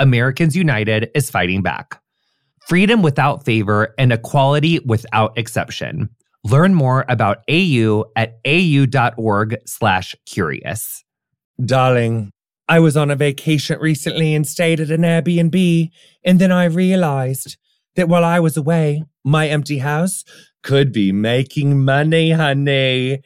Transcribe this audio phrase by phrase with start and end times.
[0.00, 2.00] Americans United is fighting back.
[2.66, 6.08] Freedom without favor and equality without exception.
[6.42, 11.04] Learn more about AU at au.org/curious.
[11.64, 12.32] Darling,
[12.68, 15.90] I was on a vacation recently and stayed at an Airbnb,
[16.24, 17.58] and then I realized
[17.96, 20.24] that while I was away, my empty house
[20.62, 23.20] could be making money, honey.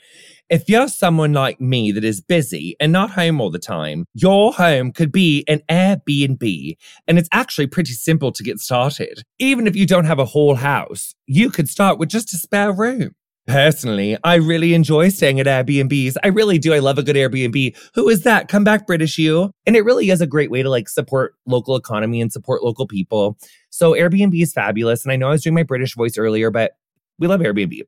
[0.51, 4.53] If you're someone like me that is busy and not home all the time, your
[4.53, 6.77] home could be an Airbnb.
[7.09, 9.23] And it's actually pretty simple to get started.
[9.39, 12.73] Even if you don't have a whole house, you could start with just a spare
[12.73, 13.15] room.
[13.47, 16.17] Personally, I really enjoy staying at Airbnbs.
[16.23, 16.75] I really do.
[16.75, 17.75] I love a good Airbnb.
[17.95, 18.49] Who is that?
[18.49, 19.51] Come back, British you.
[19.67, 22.87] And it really is a great way to like support local economy and support local
[22.87, 23.39] people.
[23.71, 25.05] So Airbnb is fabulous.
[25.05, 26.73] And I know I was doing my British voice earlier, but
[27.19, 27.81] we love Airbnb.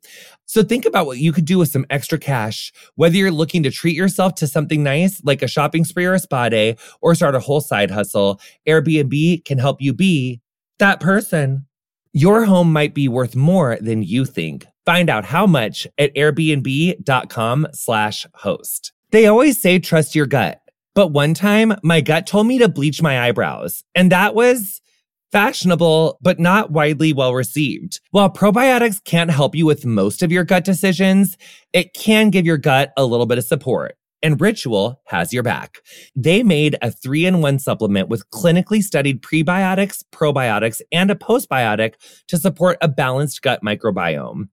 [0.45, 3.71] So think about what you could do with some extra cash, whether you're looking to
[3.71, 7.35] treat yourself to something nice like a shopping spree or a spa day or start
[7.35, 8.41] a whole side hustle.
[8.69, 10.41] Airbnb can help you be
[10.79, 11.67] that person.
[12.13, 14.67] Your home might be worth more than you think.
[14.85, 18.93] Find out how much at airbnb.com slash host.
[19.11, 20.61] They always say trust your gut.
[20.95, 24.81] But one time my gut told me to bleach my eyebrows and that was
[25.33, 28.01] fashionable, but not widely well received.
[28.11, 31.37] While probiotics can't help you with most of your gut decisions,
[31.73, 33.97] it can give your gut a little bit of support.
[34.23, 35.79] And Ritual has your back.
[36.17, 41.95] They made a three in one supplement with clinically studied prebiotics, probiotics, and a postbiotic
[42.29, 44.49] to support a balanced gut microbiome.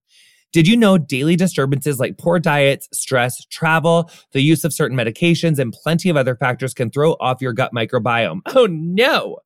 [0.52, 5.58] Did you know daily disturbances like poor diets, stress, travel, the use of certain medications,
[5.58, 8.42] and plenty of other factors can throw off your gut microbiome?
[8.56, 9.40] Oh no!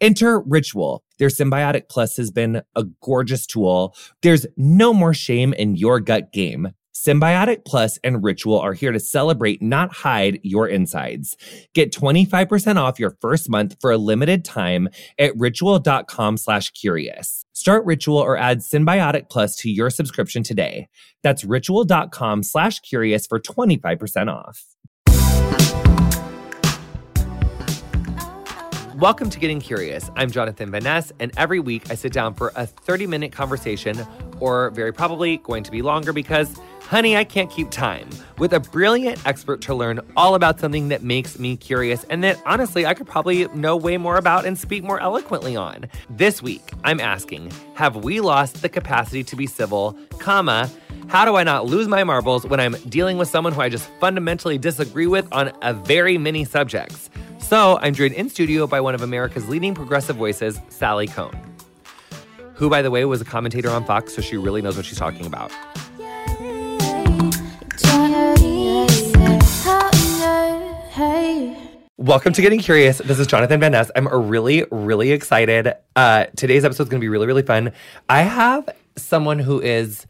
[0.00, 1.02] Enter Ritual.
[1.18, 3.94] Their Synbiotic Plus has been a gorgeous tool.
[4.22, 6.72] There's no more shame in your gut game.
[6.94, 11.36] Synbiotic Plus and Ritual are here to celebrate, not hide your insides.
[11.74, 17.44] Get 25% off your first month for a limited time at ritual.com slash curious.
[17.52, 20.88] Start Ritual or add Synbiotic Plus to your subscription today.
[21.22, 24.64] That's ritual.com slash curious for 25% off.
[28.96, 30.10] Welcome to Getting Curious.
[30.16, 33.94] I'm Jonathan Van Ness, and every week I sit down for a 30 minute conversation,
[34.40, 38.08] or very probably going to be longer because, honey, I can't keep time,
[38.38, 42.40] with a brilliant expert to learn all about something that makes me curious and that
[42.46, 45.90] honestly I could probably know way more about and speak more eloquently on.
[46.08, 50.70] This week, I'm asking Have we lost the capacity to be civil, comma,
[51.08, 53.90] how do I not lose my marbles when I'm dealing with someone who I just
[54.00, 57.10] fundamentally disagree with on a very many subjects?
[57.48, 61.32] So I'm joined in studio by one of America's leading progressive voices, Sally Kohn,
[62.54, 64.98] who, by the way, was a commentator on Fox, so she really knows what she's
[64.98, 65.52] talking about.
[71.96, 72.98] Welcome to Getting Curious.
[72.98, 73.92] This is Jonathan Van Ness.
[73.94, 75.72] I'm really, really excited.
[75.94, 77.70] Uh, today's episode is going to be really, really fun.
[78.08, 80.04] I have someone who is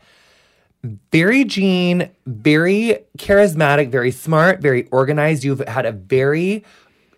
[1.12, 5.44] very Jean, very charismatic, very smart, very organized.
[5.44, 6.64] You've had a very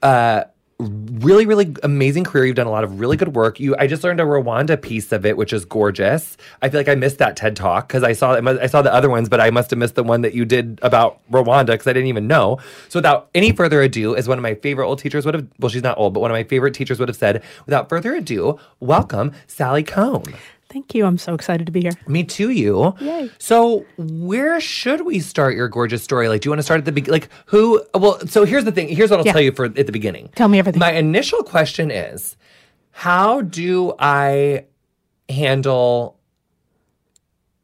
[0.03, 0.45] uh,
[0.81, 2.47] really really amazing career.
[2.47, 3.59] You've done a lot of really good work.
[3.59, 6.37] You i just learned a rwanda piece of it which is gorgeous.
[6.63, 9.11] I feel like i missed that ted talk because i saw i saw the other
[9.11, 11.93] ones but i must have missed the one that you did about rwanda because i
[11.93, 12.59] didn't even know.
[12.89, 15.69] So without any further ado as one of my favorite old teachers would have well
[15.69, 18.61] she's not old but one of my favorite teachers would have said without further ado
[18.79, 20.23] welcome sally kohn
[20.71, 21.07] Thank you.
[21.07, 21.93] I'm so excited to be here.
[22.07, 22.95] me too, you.
[23.01, 23.31] Yay.
[23.39, 26.29] So, where should we start your gorgeous story?
[26.29, 27.21] Like, do you want to start at the beginning?
[27.23, 27.83] Like, who?
[27.95, 28.89] Well, so here's the thing.
[28.89, 29.33] Here's what I'll Yeah.
[29.33, 30.29] tell you for at the beginning.
[30.35, 30.79] Tell me everything.
[30.81, 32.37] My initial question is,
[32.91, 34.65] how do I
[35.31, 36.19] handle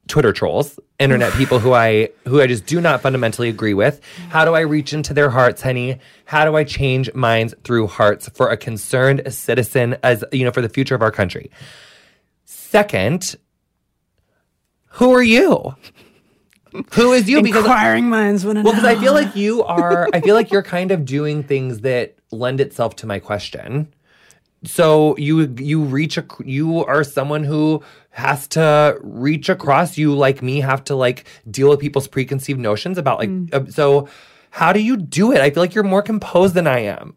[0.08, 4.00] Twitter trolls, internet people who I who I just do not fundamentally agree with?
[4.30, 5.98] How do I reach into their hearts, honey?
[6.24, 10.62] How do I change minds through hearts for a concerned citizen as you know for
[10.62, 11.50] the future of our country?
[12.74, 13.36] Second,
[14.88, 15.76] who are you?
[16.94, 17.40] Who is you?
[17.40, 18.80] Because Inquiring minds want to Well, know.
[18.80, 22.16] because I feel like you are, I feel like you're kind of doing things that
[22.32, 23.94] lend itself to my question.
[24.64, 27.80] So you you reach a you are someone who
[28.10, 29.96] has to reach across.
[29.96, 33.30] You like me have to like deal with people's preconceived notions about like.
[33.52, 34.08] uh, so
[34.50, 35.40] how do you do it?
[35.40, 37.14] I feel like you're more composed than I am.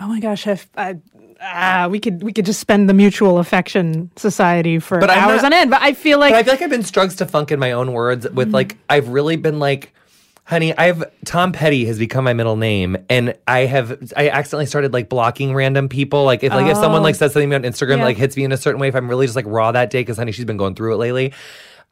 [0.00, 0.96] oh my gosh, if I,
[1.40, 5.52] ah, we could we could just spend the mutual affection society for But hours not-
[5.52, 5.70] on end.
[5.70, 7.72] But I feel like But I feel like I've been struggles to funk in my
[7.72, 9.92] own words with like I've really been like
[10.44, 14.92] honey I've Tom Petty has become my middle name and I have I accidentally started
[14.92, 18.04] like blocking random people like if like if someone like says something on Instagram Yeah.
[18.04, 20.00] like hits me in a certain way if I'm really just like raw that day
[20.02, 21.32] because honey she's been going through it lately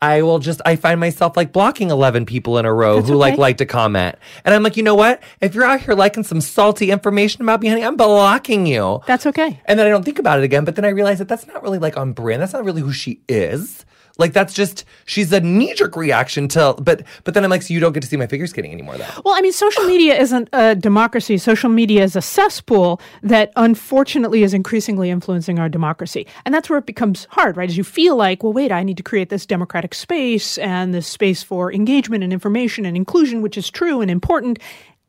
[0.05, 3.17] I will just I find myself like blocking 11 people in a row That's who
[3.17, 6.25] like like to comment and I'm like you know what if you're out here liking
[6.25, 9.61] some salty information about me honey I'm blocking you that's okay.
[9.65, 10.65] and then I don't think about it again.
[10.65, 12.43] But then I realize that that's not really like on brand.
[12.43, 13.85] That's not really who she is.
[14.17, 16.75] Like that's just she's a knee jerk reaction to.
[16.79, 18.97] But but then I'm like, so you don't get to see my figure skating anymore,
[18.97, 19.09] though.
[19.25, 21.37] Well, I mean, social media isn't a democracy.
[21.39, 26.27] Social media is a cesspool that unfortunately is increasingly influencing our democracy.
[26.45, 27.69] And that's where it becomes hard, right?
[27.69, 31.07] As you feel like, well, wait, I need to create this democratic space and this
[31.07, 34.61] space for engagement and information and inclusion, which is true and important.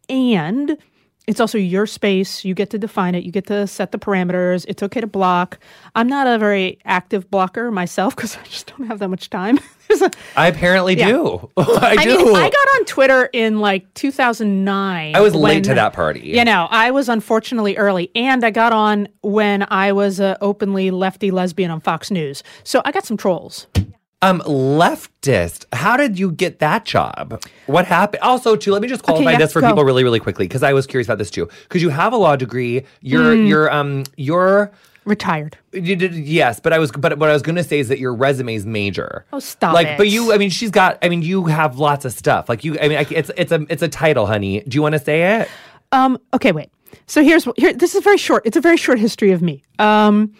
[0.09, 0.77] And
[1.27, 2.45] it's also your space.
[2.45, 3.23] You get to define it.
[3.23, 4.65] You get to set the parameters.
[4.67, 5.59] It's okay to block.
[5.95, 9.59] I'm not a very active blocker myself because I just don't have that much time.
[10.01, 11.09] A, I apparently Yeah.
[11.09, 11.51] do.
[11.57, 12.17] I, I do.
[12.25, 15.15] mean, I got on Twitter in like 2009.
[15.15, 16.21] I was late to that party.
[16.21, 20.91] You know, I was unfortunately early, and I got on when I was a openly
[20.91, 22.43] lefty lesbian on Fox News.
[22.63, 23.67] So I got some trolls.
[24.29, 25.65] Um, leftist.
[25.73, 27.41] How did you get that job?
[27.67, 28.21] What happened?
[28.23, 29.69] Also, too, let me just qualify yeah, this for go.
[29.69, 31.49] people really, really quickly because I was curious about this too.
[31.63, 32.83] Because you have a law degree.
[33.01, 33.45] You're Hmm.
[33.45, 34.71] you're um you're
[35.05, 35.55] Retired.
[35.71, 37.99] You did, yes, but I was, but what I was going to say is that
[37.99, 39.23] your resume is major.
[39.31, 39.97] Oh, stop Like, it.
[39.99, 42.49] but you, I mean, she's got, I mean, you have lots of stuff.
[42.49, 44.61] Like you, I mean, I, it's it's a it's a title, honey.
[44.67, 45.47] Do you want to say it?
[45.91, 46.71] Um, okay, wait.
[47.05, 47.71] So here's here.
[47.73, 48.47] This is very short.
[48.47, 49.61] It's a very short history of me.
[49.77, 50.33] Um,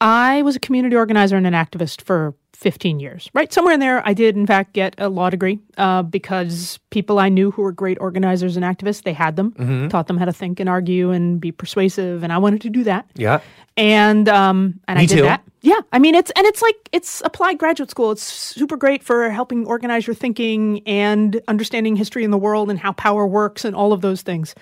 [0.00, 3.30] I was a community organizer and an activist for 15 years.
[3.34, 7.20] Right somewhere in there, I did in fact get a law degree uh, because people
[7.20, 9.88] I knew who were great organizers and activists, they had them, Mm-hmm.
[9.88, 12.82] taught them how to think and argue and be persuasive, and I wanted to do
[12.84, 13.06] that.
[13.14, 13.40] Yeah.
[13.76, 15.22] and um and I did too.
[15.22, 15.42] that.
[15.60, 18.10] Yeah, I mean it's and it's like it's applied graduate school.
[18.10, 22.78] It's super great for helping organize your thinking and understanding history in the world and
[22.78, 24.54] how power works and all of those things.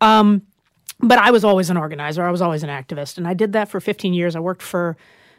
[0.00, 0.42] Um,
[0.98, 2.24] but I was always an organizer.
[2.24, 4.34] I was always an activist, and I did that for 15 years.
[4.34, 4.96] I worked for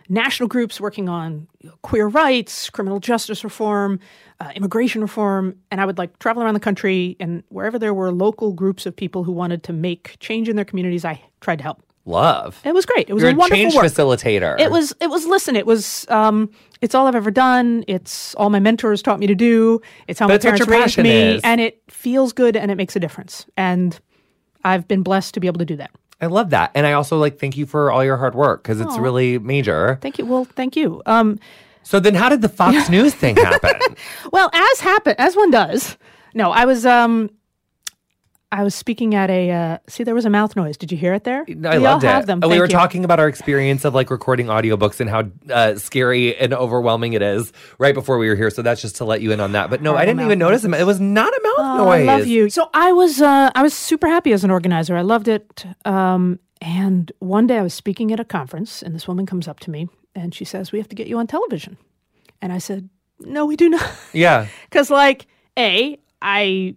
[0.09, 1.47] national groups working on
[1.81, 3.99] queer rights, criminal justice reform,
[4.39, 8.11] uh, immigration reform, and I would like travel around the country and wherever there were
[8.11, 11.63] local groups of people who wanted to make change in their communities, I tried to
[11.63, 11.83] help.
[12.05, 12.61] Love.
[12.63, 13.09] It was great.
[13.09, 13.83] It was You're a wonderful change work.
[13.85, 14.57] facilitator.
[14.57, 14.93] It was.
[15.01, 15.25] It was.
[15.25, 15.57] Listen.
[15.57, 16.05] It was.
[16.07, 16.49] Um,
[16.79, 17.83] it's all I've ever done.
[17.85, 19.81] It's all my mentors taught me to do.
[20.07, 21.41] It's how But my parents raised me, is.
[21.43, 23.45] and it feels good and it makes a difference.
[23.57, 23.99] And
[24.63, 25.91] I've been blessed to be able to do that.
[26.19, 28.81] I love that, and I also like thank you for all your hard work because
[28.81, 29.99] it's really major.
[30.01, 30.25] Thank you.
[30.25, 31.01] Well, thank you.
[31.05, 31.39] Um,
[31.83, 33.79] So then, how did the Fox News thing happen?
[34.31, 35.95] well, as happen as one does.
[36.33, 36.85] No, I was.
[36.85, 37.29] Um,
[38.51, 39.51] I was speaking at a.
[39.51, 40.77] Uh, see, there was a mouth noise.
[40.77, 41.41] Did you hear it there?
[41.41, 42.13] I we loved all it.
[42.13, 42.39] have them.
[42.39, 42.67] we were you.
[42.67, 45.23] talking about our experience of like recording audiobooks and how
[45.53, 48.49] uh, scary and overwhelming it is right before we were here.
[48.49, 49.69] So that's just to let you in on that.
[49.69, 50.73] But no, I didn't even notice them.
[50.73, 52.07] It was not a mouth Oh, noise.
[52.07, 52.49] I love you.
[52.49, 54.95] So I was uh, I was super happy as an organizer.
[54.95, 55.65] I loved it.
[55.85, 59.59] Um, and one day I was speaking at a conference, and this woman comes up
[59.61, 61.77] to me and she says, "We have to get you on television."
[62.41, 62.89] And I said,
[63.19, 64.47] "No, we do not," Yeah.
[64.69, 65.27] because like
[65.59, 66.75] a I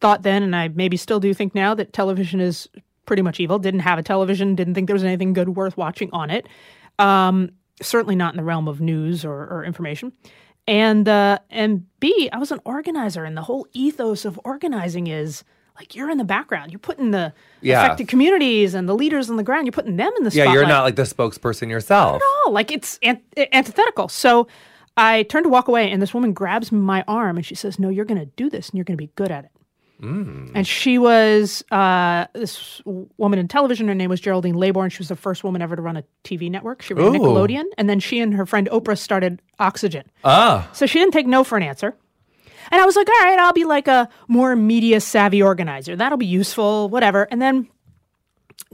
[0.00, 2.68] thought then, and I maybe still do think now that television is
[3.06, 3.58] pretty much evil.
[3.58, 4.54] Didn't have a television.
[4.54, 6.46] Didn't think there was anything good worth watching on it.
[6.98, 7.50] Um,
[7.82, 10.12] certainly not in the realm of news or, or information.
[10.68, 15.44] And uh, and B, I was an organizer, and the whole ethos of organizing is
[15.78, 16.72] like you're in the background.
[16.72, 17.84] You're putting the Yeah.
[17.84, 19.66] affected communities and the leaders on the ground.
[19.66, 20.54] You're putting them in the Yeah, spotlight.
[20.54, 22.20] you're not like the spokesperson yourself.
[22.24, 23.20] Oh, like it's an-
[23.52, 24.08] antithetical.
[24.08, 24.48] So
[24.96, 27.88] I turn to walk away, and this woman grabs my arm and she says, "No,
[27.90, 29.50] you're going to do this, and you're going to be good at it."
[30.00, 33.88] And she was uh, this woman in television.
[33.88, 34.92] Her name was Geraldine Laybourne.
[34.92, 36.82] She was the first woman ever to run a TV network.
[36.82, 37.18] She ran Ooh.
[37.18, 40.04] Nickelodeon, and then she and her friend Oprah started Oxygen.
[40.24, 40.68] Ah.
[40.72, 41.94] So she didn't take no for an answer.
[42.70, 45.96] And I was like, all right, I'll be like a more media savvy organizer.
[45.96, 47.28] That'll be useful, whatever.
[47.30, 47.68] And then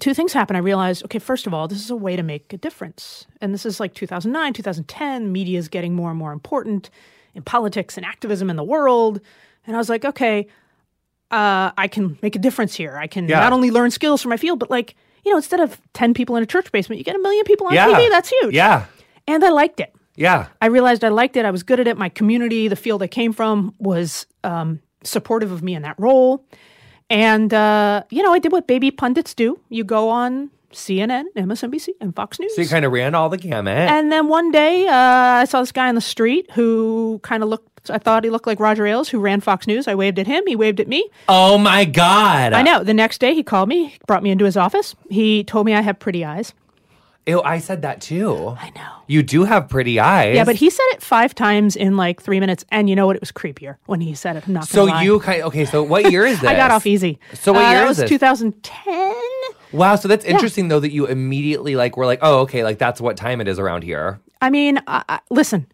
[0.00, 0.56] two things happened.
[0.56, 3.26] I realized, okay, first of all, this is a way to make a difference.
[3.40, 5.30] And this is like 2009, 2010.
[5.30, 6.90] Media is getting more and more important
[7.34, 9.20] in politics and activism in the world.
[9.66, 10.48] And I was like, okay,
[11.32, 12.96] uh, I can make a difference here.
[12.96, 13.40] I can Yeah.
[13.40, 16.36] not only learn skills for my field, but like, you know, instead of 10 people
[16.36, 17.86] in a church basement, you get a million people on Yeah.
[17.88, 18.08] TV.
[18.10, 18.54] That's huge.
[18.54, 18.84] Yeah.
[19.26, 19.94] And I liked it.
[20.16, 20.46] Yeah.
[20.60, 21.44] I realized I liked it.
[21.44, 21.96] I was good at it.
[21.96, 26.44] My community, the field I came from, was um, supportive of me in that role.
[27.08, 29.58] And, uh, you know, I did what baby pundits do.
[29.70, 32.54] You go on CNN, MSNBC, and Fox News.
[32.54, 33.76] So you kind of ran all the gamut.
[33.90, 37.48] and then one day, uh, I saw this guy on the street who kind of
[37.48, 39.88] looked, I thought he looked like Roger Ailes, who ran Fox News.
[39.88, 40.44] I waved at him.
[40.46, 41.08] He waved at me.
[41.28, 42.52] oh my God.
[42.52, 42.84] I know.
[42.84, 44.94] The next day, he called me, brought me into his office.
[45.10, 46.52] He told me I have pretty eyes.
[47.24, 48.48] Ew, I said that too.
[48.58, 48.88] I know.
[49.06, 50.34] You do have pretty eyes.
[50.34, 53.14] Yeah, but he said it five times in like three minutes, and you know what?
[53.14, 54.42] It was creepier when he said it.
[54.48, 55.04] I'm not So lie.
[55.04, 55.64] you kind okay.
[55.64, 56.50] So what year is this?
[56.50, 57.20] I got off easy.
[57.34, 58.08] So what Uh, year that is was this?
[58.10, 59.14] 2010.
[59.72, 59.96] Wow.
[59.96, 63.16] So that's interesting though that you immediately like were like, oh, okay, like that's what
[63.16, 64.20] time it is around here.
[64.40, 65.66] I mean, I, I, listen,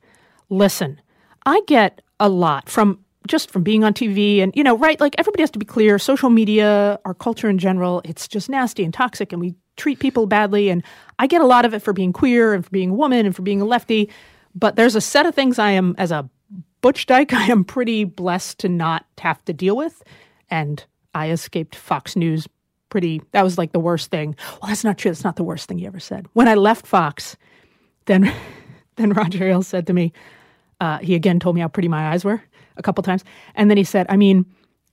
[0.50, 1.00] listen.
[1.46, 5.00] I get a lot from just from being on TV and you know, right?
[5.00, 5.98] Like everybody has to be clear.
[5.98, 10.26] Social media, our culture in general, it's just nasty and toxic, and we treat people
[10.26, 10.70] badly.
[10.70, 10.82] And
[11.18, 13.34] I get a lot of it for being queer and for being a woman and
[13.34, 14.10] for being a lefty.
[14.54, 16.28] But there's a set of things I am as a
[16.80, 17.32] butch dyke.
[17.32, 20.02] I am pretty blessed to not have to deal with,
[20.50, 22.48] and I escaped Fox News.
[22.90, 23.22] Pretty.
[23.32, 24.34] That was like the worst thing.
[24.60, 25.10] Well, that's not true.
[25.10, 26.26] That's not the worst thing you ever said.
[26.32, 27.36] When I left Fox,
[28.06, 28.32] then
[28.96, 30.12] then Roger Ailes said to me,
[30.80, 32.42] uh, he again told me how pretty my eyes were
[32.76, 33.24] a couple times.
[33.54, 34.46] And then he said, I mean,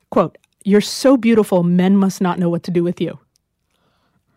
[0.09, 3.19] quote, you're so beautiful, men must not know what to do with you.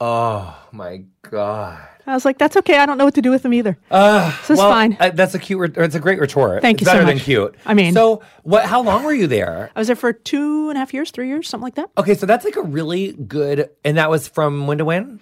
[0.01, 1.89] Oh my god.
[2.07, 2.79] I was like, that's okay.
[2.79, 3.77] I don't know what to do with them either.
[3.91, 4.97] so it's well, fine.
[4.99, 5.61] uh, that's a cute.
[5.61, 6.63] Re- or it's a great retort.
[6.63, 7.55] Thank it's you so better than cute.
[7.67, 8.65] I mean- so what?
[8.65, 9.71] How long were you there?
[9.77, 11.91] I was there for two and a half years, three years, something like that.
[11.99, 15.21] Okay, so that's like a really good, and that was from when to when.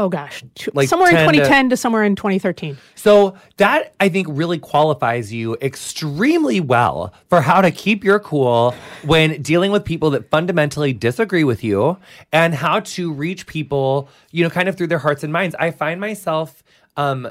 [0.00, 2.78] Oh gosh, two, Like somewhere in 10 to- 2010 to, somewhere in 2013.
[2.94, 8.74] So that I think really qualifies you extremely well for how to keep your cool
[9.04, 11.98] when dealing with people that fundamentally disagree with you
[12.32, 15.54] and how to reach people, you know, kind of through their hearts and minds.
[15.58, 16.62] I find myself
[16.96, 17.28] um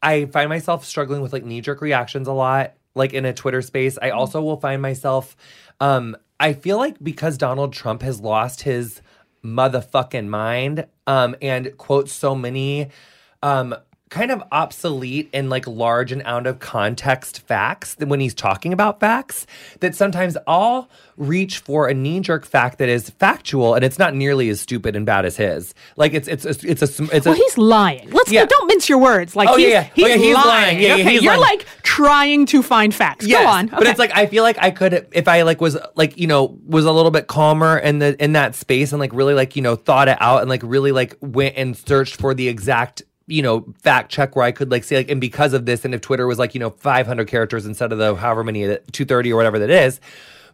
[0.00, 3.62] I find myself struggling with like knee jerk reactions a lot, like in a Twitter
[3.62, 3.98] space.
[4.00, 5.36] I also will find myself,
[5.80, 9.00] um, I feel like because Donald Trump has lost his
[9.46, 12.90] motherfucking mind, um, and quotes so many,
[13.42, 13.74] um,
[14.08, 18.72] kind of obsolete and like large and out of context facts that when he's talking
[18.72, 19.46] about facts
[19.80, 24.14] that sometimes I'll reach for a knee jerk fact that is factual and it's not
[24.14, 25.74] nearly as stupid and bad as his.
[25.96, 28.08] Like it's it's it's, it's a it's a Well, he's lying.
[28.10, 28.44] Let's Yeah.
[28.46, 29.34] don't mince your words.
[29.34, 29.88] Like Oh, he's, yeah, yeah.
[29.94, 30.46] he's, Oh, yeah, he's lying.
[30.46, 30.80] lying.
[30.80, 31.58] Yeah, yeah, okay, he's you're lying.
[31.58, 33.26] like trying to find facts.
[33.26, 33.66] Go on.
[33.66, 36.56] But it's like I feel like I could if I like was like you know
[36.64, 39.62] was a little bit calmer in the in that space and like really like you
[39.62, 43.42] know thought it out and like really like went and searched for the exact you
[43.42, 46.00] know fact check where I could like say like and because of this and if
[46.00, 49.36] Twitter was like you know 500 characters instead of the however many uh, 230 or
[49.36, 50.00] whatever that is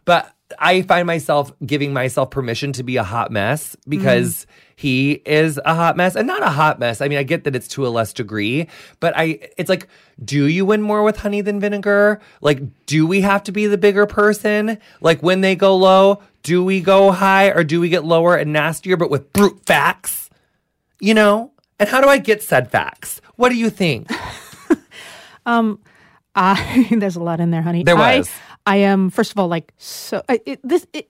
[0.05, 4.51] but I find myself giving myself permission to be a hot mess because mm-hmm.
[4.75, 7.01] he is a hot mess and not a hot mess.
[7.01, 8.67] I mean, I get that it's to a less degree,
[8.99, 9.87] but I it's like
[10.23, 12.19] do you win more with honey than vinegar?
[12.41, 14.77] Like do we have to be the bigger person?
[15.01, 18.53] Like when they go low, do we go high or do we get lower and
[18.53, 20.29] nastier but with brute facts?
[20.99, 21.52] You know?
[21.79, 23.21] And how do I get said facts?
[23.35, 24.09] What do you think?
[25.45, 25.79] Um,
[26.35, 27.83] I, there's a lot in there, honey.
[27.83, 28.29] There I- was.
[28.65, 30.23] I, am first of all like so.
[30.29, 31.09] I- It, this it,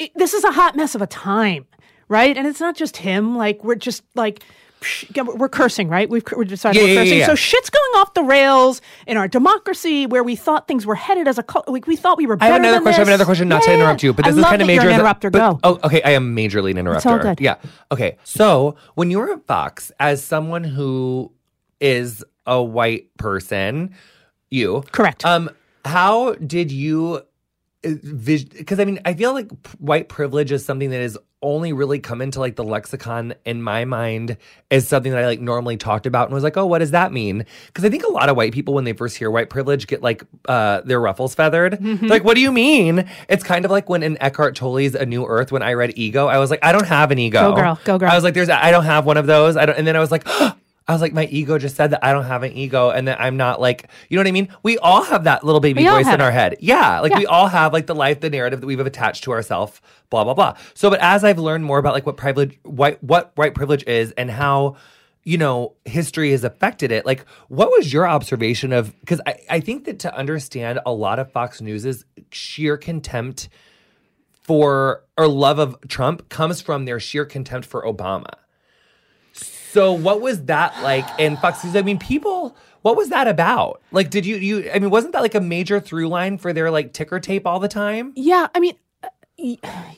[0.00, 1.64] it, this is a hot mess of a time,
[2.08, 2.36] right?
[2.36, 3.36] And it's not just him.
[3.36, 4.42] Like we're just like.
[5.16, 6.08] We're cursing, right?
[6.08, 7.18] We've we decided Yeah, we're yeah, yeah, cursing.
[7.18, 7.26] yeah.
[7.26, 11.26] So shit's going off the rails in our democracy, where we thought things were headed
[11.26, 11.68] as a cult.
[11.68, 12.36] Like we thought we were.
[12.36, 12.94] Better I have another question.
[12.94, 13.48] I have another question.
[13.48, 14.82] Not to interrupt you, but I this is love kind of major.
[14.82, 15.30] You're an interrupter.
[15.30, 15.60] but- Go.
[15.64, 16.02] Oh, okay.
[16.02, 17.08] I am majorly an interrupter.
[17.08, 17.40] all good.
[17.40, 17.56] Yeah.
[17.90, 18.18] Okay.
[18.24, 21.32] So when you were at Fox, as someone who
[21.80, 23.94] is a white person,
[24.50, 25.24] you Correct.
[25.24, 25.50] Um,
[25.84, 27.22] how did you?
[27.82, 32.20] Because I mean, I feel like white privilege is something that has only really come
[32.20, 34.36] into like the lexicon in my mind
[34.70, 37.12] as something that I like normally talked about and was like, oh, what does that
[37.12, 37.46] mean?
[37.66, 40.02] Because I think a lot of white people when they first hear white privilege get
[40.02, 41.74] like uh their ruffles feathered.
[41.74, 42.06] Mm-hmm.
[42.06, 43.08] Like, what do you mean?
[43.28, 46.26] It's kind of like when in Eckhart Tolle's A New Earth, when I read ego,
[46.26, 47.50] I was like, I don't have an ego.
[47.50, 48.10] Go girl, go girl.
[48.10, 49.56] I was like, there's I don't have one of those.
[49.56, 50.26] I don't and then I was like,
[50.88, 53.20] I was like, my ego just said that I don't have an ego and that
[53.20, 54.48] I'm not like, you know what I mean?
[54.62, 56.56] We all have that little baby voice in our head.
[56.60, 57.00] Yeah.
[57.00, 57.18] Like Yeah.
[57.18, 60.32] we all have like the life, the narrative that we've attached to ourselves, blah, blah,
[60.32, 60.56] blah.
[60.72, 64.12] So, but as I've learned more about like what privilege, white, what white privilege is
[64.12, 64.76] and how,
[65.24, 69.60] you know, history has affected it, like what was your observation of, because I, I
[69.60, 73.50] think that to understand a lot of Fox News's sheer contempt
[74.40, 78.30] for or love of Trump comes from their sheer contempt for Obama.
[79.70, 81.76] So what was that like in Fox News?
[81.76, 83.82] I mean, people, what was that about?
[83.92, 84.70] Like, did you you?
[84.70, 87.60] I mean, wasn't that like a major through line for their like ticker tape all
[87.60, 88.12] the time?
[88.16, 88.74] yeah, I mean,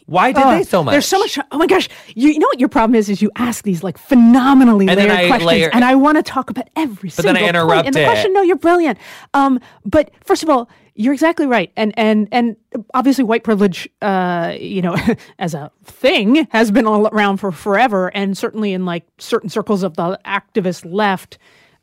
[0.07, 0.93] Why did Ugh, they so much?
[0.93, 1.39] There's so much.
[1.51, 1.89] Oh my gosh!
[2.15, 3.09] You, you know what your problem is?
[3.09, 6.51] Is you ask these like phenomenally And layered questions, layer- and I want to talk
[6.51, 8.05] about every single But then I interrupt in the it.
[8.05, 8.33] question.
[8.35, 8.99] No, you're brilliant.
[9.33, 12.57] Um, but first of all, you're exactly right, and and and
[12.93, 14.97] obviously, white privilege, uh, you know,
[15.39, 19.83] as a thing, has been all around for forever, and certainly in like certain circles
[19.83, 21.39] of the activist left.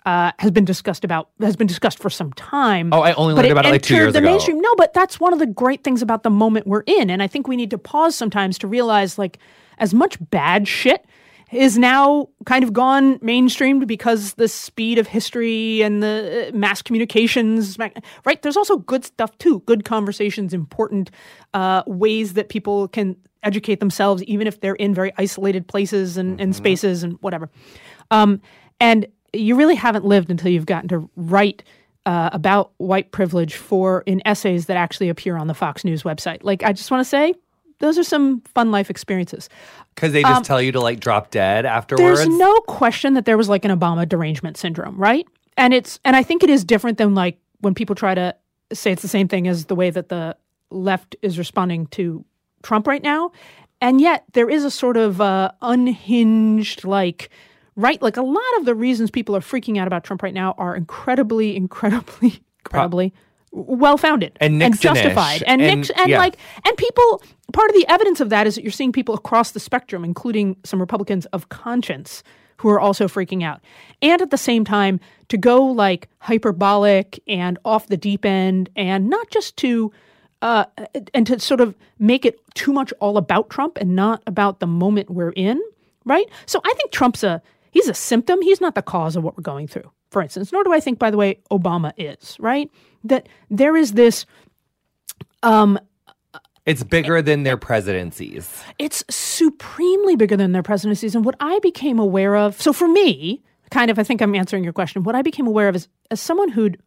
[0.07, 2.93] Uh, has been discussed about has been discussed for some time.
[2.93, 4.29] Oh, I only learned about it, like, two years the ago.
[4.29, 4.61] mainstream.
[4.61, 7.09] No, but that's one of the great things about the moment we're in.
[7.09, 9.37] And I think we need to pause sometimes to realize like
[9.79, 11.05] as much bad shit
[11.51, 16.81] is now kind of gone mainstreamed because the speed of history and the uh, mass
[16.81, 18.41] communications, right?
[18.41, 21.11] There's also good stuff too, good conversations, important
[21.53, 26.39] uh, ways that people can educate themselves, even if they're in very isolated places and,
[26.39, 26.57] and mm-hmm.
[26.57, 27.49] spaces and whatever.
[28.09, 28.41] Um,
[28.79, 31.63] and you really haven't lived until you've gotten to write
[32.05, 36.39] uh, about white privilege for in essays that actually appear on the Fox News website.
[36.41, 37.33] Like, I just want to say,
[37.79, 39.49] those are some fun life experiences.
[39.93, 42.19] Because they just um, tell you to like drop dead afterwards.
[42.19, 45.27] There's no question that there was like an Obama derangement syndrome, right?
[45.57, 48.35] And it's and I think it is different than like when people try to
[48.73, 50.35] say it's the same thing as the way that the
[50.69, 52.23] left is responding to
[52.63, 53.31] Trump right now.
[53.81, 57.29] And yet there is a sort of uh, unhinged like
[57.77, 60.53] right like a lot of the reasons people are freaking out about Trump right now
[60.57, 63.13] are incredibly incredibly incredibly
[63.51, 66.17] well founded and, and justified and, and Nix, and yeah.
[66.17, 67.21] like and people
[67.53, 70.57] part of the evidence of that is that you're seeing people across the spectrum including
[70.65, 72.23] some republicans of conscience
[72.57, 73.61] who are also freaking out
[74.01, 79.09] and at the same time to go like hyperbolic and off the deep end and
[79.09, 79.91] not just to
[80.41, 80.65] uh,
[81.13, 84.67] and to sort of make it too much all about Trump and not about the
[84.67, 85.59] moment we're in,
[86.05, 86.27] right?
[86.45, 87.41] So I think Trump's a
[87.77, 88.41] he's a symptom.
[88.41, 89.91] He's not the cause of what we're going through.
[90.09, 92.71] For instance, nor do I think, by the way, Obama is right
[93.03, 94.25] that there is this
[95.43, 95.77] um,
[96.65, 98.63] it's bigger than their presidencies.
[98.79, 101.15] It's supremely bigger than their presidencies.
[101.15, 104.63] And what I became aware of, so for me, kind of, I think I'm answering
[104.63, 105.03] your question.
[105.03, 106.81] What I became aware of is as someone who'd,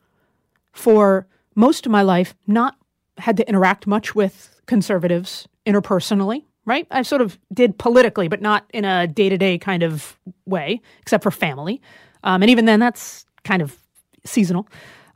[0.73, 2.77] for most of my life, not
[3.19, 6.87] had to interact much with conservatives interpersonally, right?
[6.91, 10.81] I sort of did politically, but not in a day to day kind of way,
[11.01, 11.81] except for family.
[12.23, 13.77] Um, and even then, that's kind of
[14.25, 14.69] seasonal.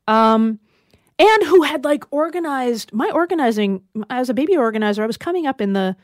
[0.08, 0.58] Um,
[1.18, 5.02] and who had like organized my organizing as a baby organizer.
[5.02, 5.96] I was coming up in the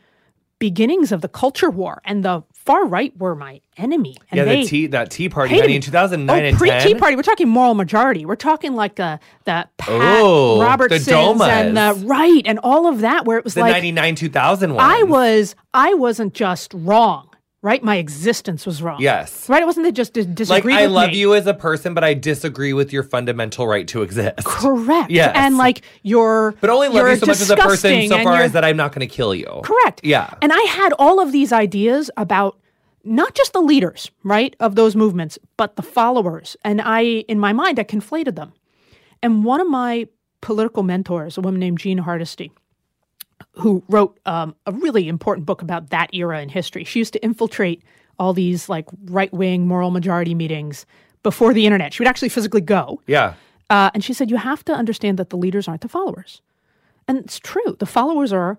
[0.58, 4.16] beginnings of the culture war, and the far right were my enemy.
[4.30, 6.70] And yeah, the tea that Tea Party honey, in two thousand nine oh, and pre
[6.80, 7.16] Tea Party.
[7.16, 8.26] We're talking moral majority.
[8.26, 13.24] We're talking like uh, the Pat oh, Robertsons and the right and all of that,
[13.24, 14.84] where it was the like ninety nine two thousand one.
[14.84, 17.29] I was I wasn't just wrong
[17.62, 17.82] right?
[17.82, 19.00] My existence was wrong.
[19.00, 19.48] Yes.
[19.48, 19.62] Right?
[19.62, 21.18] It wasn't that just disagree like, I love me.
[21.18, 24.44] you as a person, but I disagree with your fundamental right to exist.
[24.44, 25.10] Correct.
[25.10, 25.32] Yes.
[25.34, 28.52] And like you're But only love you so much as a person so far as
[28.52, 29.60] that I'm not going to kill you.
[29.62, 30.00] Correct.
[30.02, 30.34] Yeah.
[30.40, 32.58] And I had all of these ideas about
[33.04, 36.56] not just the leaders, right, of those movements, but the followers.
[36.64, 38.52] And I in my mind I conflated them.
[39.22, 40.08] And one of my
[40.40, 42.50] political mentors, a woman named Jean Hardisty,
[43.60, 46.84] who wrote um, a really important book about that era in history.
[46.84, 47.82] She used to infiltrate
[48.18, 50.86] all these like right wing moral majority meetings
[51.22, 51.92] before the internet.
[51.92, 53.00] She would actually physically go.
[53.06, 53.34] Yeah.
[53.68, 56.42] Uh, and she said, you have to understand that the leaders aren't the followers.
[57.06, 57.76] And it's true.
[57.78, 58.58] The followers are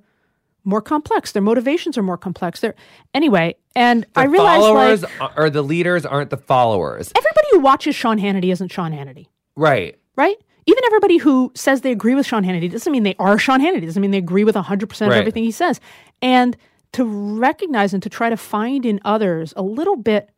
[0.63, 1.31] more complex.
[1.31, 2.59] Their motivations are more complex.
[2.59, 2.75] They're
[3.13, 7.11] anyway, and the I realized followers like, or the leaders aren't the followers.
[7.15, 9.27] Everybody who watches Sean Hannity isn't Sean Hannity.
[9.55, 9.97] Right.
[10.15, 10.37] Right?
[10.71, 13.85] Even everybody who says they agree with Sean Hannity doesn't mean they are Sean Hannity.
[13.85, 15.79] Doesn't mean they agree with 100% of everything he says.
[16.21, 16.55] And
[16.93, 20.29] to recognize and to try to find in others a little bit.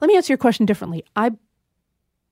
[0.00, 1.04] Let me answer your question differently.
[1.16, 1.32] I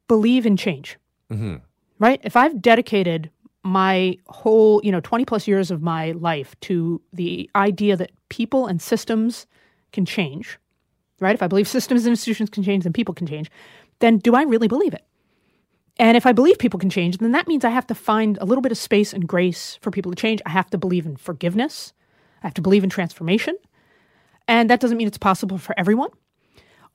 [0.09, 0.99] believe in change,
[1.31, 1.57] mm-hmm.
[1.99, 2.21] right?
[2.25, 3.31] If I've dedicated
[3.63, 8.67] my whole, you know, 20 plus years of my life to the idea that people
[8.67, 9.47] and systems
[9.93, 10.59] can change,
[11.21, 11.35] right?
[11.35, 13.51] If I believe systems and institutions can change, then people can change,
[13.99, 15.05] then do I really believe it?
[16.01, 18.47] And if I believe people can change, then that means I have to find a
[18.47, 20.41] little bit of space and grace for people to change.
[20.47, 21.93] I have to believe in forgiveness.
[22.43, 23.55] I have to believe in transformation.
[24.49, 26.09] And that doesn't mean it's possible for everyone.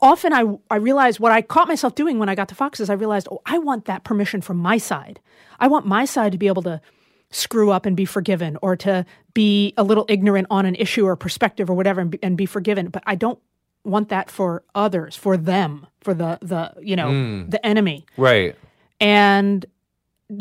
[0.01, 2.89] Often I, I realized what I caught myself doing when I got to Fox is
[2.89, 5.19] I realized, oh, I want that permission from my side.
[5.59, 6.81] I want my side to be able to
[7.29, 11.15] screw up and be forgiven or to be a little ignorant on an issue or
[11.15, 12.89] perspective or whatever and be, and be forgiven.
[12.89, 13.37] But I don't
[13.83, 17.51] want that for others, for them, for the, the you know, mm.
[17.51, 18.07] the enemy.
[18.17, 18.55] Right.
[18.99, 19.65] And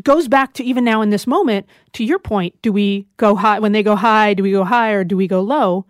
[0.03, 3.59] goes back to even now in this moment, to your point, do we go high
[3.59, 5.87] when they go high, do we go high or do we go low?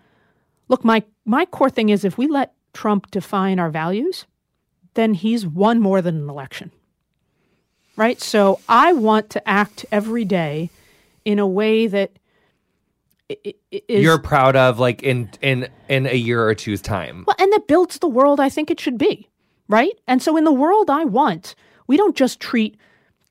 [0.68, 4.26] Look, my my core thing is if we let Trump define our values,
[4.94, 6.70] then he's won more than an election.
[7.96, 8.20] Right?
[8.20, 10.70] So I want to act every day
[11.24, 12.18] in a way that
[13.28, 13.54] is,
[13.88, 17.24] you're proud of like in in in a year or two's time.
[17.26, 19.28] Well, and that builds the world I think it should be,
[19.68, 19.98] right?
[20.06, 21.54] And so in the world I want,
[21.86, 22.76] we don't just treat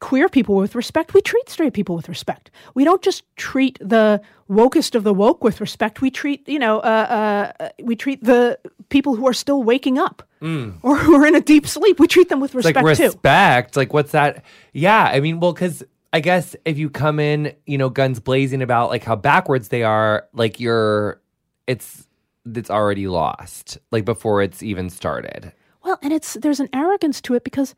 [0.03, 2.51] queer people with respect, we treat straight people with respect.
[2.75, 6.01] We don't just treat the wokest of the woke with respect.
[6.01, 10.21] We treat, you know, uh, uh, we treat the people who are still waking up
[10.41, 10.77] mm.
[10.81, 12.01] or who are in a deep sleep.
[12.01, 13.79] We treat them with respect like respect, too.
[13.79, 14.43] Like what's that?
[14.73, 18.61] Yeah, I mean, well, because I guess if you come in, you know, guns blazing
[18.61, 21.21] about like how backwards they are, like you're,
[21.65, 22.09] it's
[22.45, 25.53] that's already lost, like before it's even started.
[25.83, 27.73] Well, and it's there's an arrogance to it because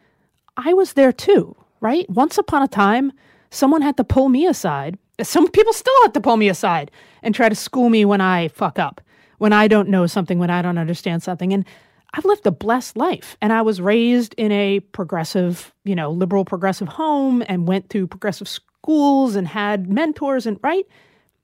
[0.57, 2.09] I was there too, right?
[2.09, 3.11] Once upon a time,
[3.49, 4.97] someone had to pull me aside.
[5.21, 6.91] Some people still have to pull me aside
[7.23, 9.01] and try to school me when I fuck up,
[9.37, 11.53] when I don't know something, when I don't understand something.
[11.53, 11.65] And
[12.13, 16.45] I've lived a blessed life and I was raised in a progressive, you know, liberal
[16.45, 20.85] progressive home and went through progressive schools and had mentors and right?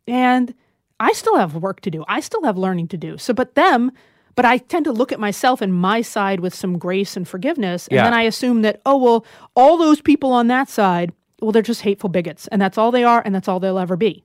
[0.08, 0.54] And
[1.00, 2.06] I still have work to do.
[2.08, 3.18] I still have learning to do.
[3.18, 3.92] So but them
[4.36, 7.88] but I tend to look at myself and my side with some grace and forgiveness.
[7.88, 8.04] And Yeah.
[8.06, 11.82] then I assume that, oh, well, all those people on that side, well, they're just
[11.82, 12.48] hateful bigots.
[12.48, 13.22] And that's all they are.
[13.26, 14.24] And that's all they'll ever be.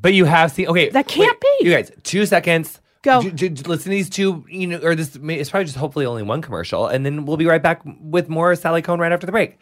[0.00, 0.88] But you have seen okay.
[0.90, 1.66] That can't wait, be.
[1.68, 2.80] You guys, two seconds.
[3.02, 3.20] Go.
[3.22, 5.16] J- j- listen to these two, you know, or this.
[5.22, 8.54] It's probably just hopefully only one commercial, and then we'll be right back with more
[8.54, 9.58] Sally Kohn right after the break.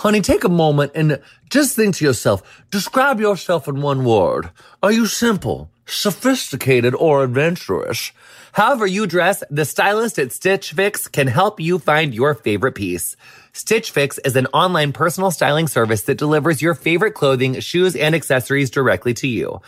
[0.00, 4.48] Honey, take a moment and just think to yourself, describe yourself in one word.
[4.82, 8.10] Are you simple, sophisticated, or adventurous?
[8.52, 13.14] However you dress, the stylist at Stitch Fix can help you find your favorite piece.
[13.52, 18.14] Stitch Fix is an online personal styling service that delivers your favorite clothing, shoes, and
[18.14, 19.60] accessories directly to you.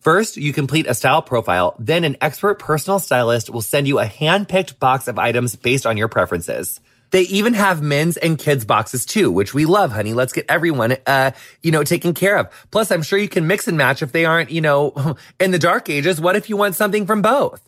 [0.00, 4.04] First, you complete a style profile, then an expert personal stylist will send you a
[4.04, 6.78] hand-picked box of items based on your preferences.
[7.10, 10.14] They even have men's and kids boxes too, which we love, honey.
[10.14, 11.30] Let's get everyone, uh,
[11.62, 12.48] you know, taken care of.
[12.70, 15.58] Plus, I'm sure you can mix and match if they aren't, you know, in the
[15.58, 16.20] dark ages.
[16.20, 17.62] What if you want something from both?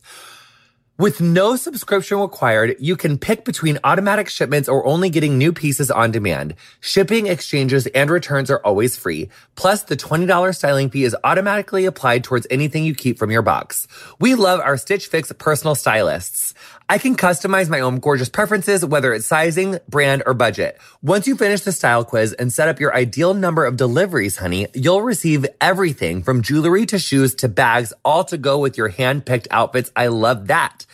[1.00, 5.90] With no subscription required, you can pick between automatic shipments or only getting new pieces
[5.90, 6.56] on demand.
[6.80, 9.30] Shipping, exchanges, and returns are always free.
[9.54, 13.88] Plus, the $20 styling fee is automatically applied towards anything you keep from your box.
[14.18, 16.52] We love our Stitch Fix personal stylists.
[16.90, 20.78] I can customize my own gorgeous preferences, whether it's sizing, brand, or budget.
[21.00, 24.66] Once you finish the style quiz and set up your ideal number of deliveries, honey,
[24.74, 29.48] you'll receive everything from jewelry to shoes to bags, all to go with your hand-picked
[29.50, 29.92] outfits.
[29.94, 30.84] I love that.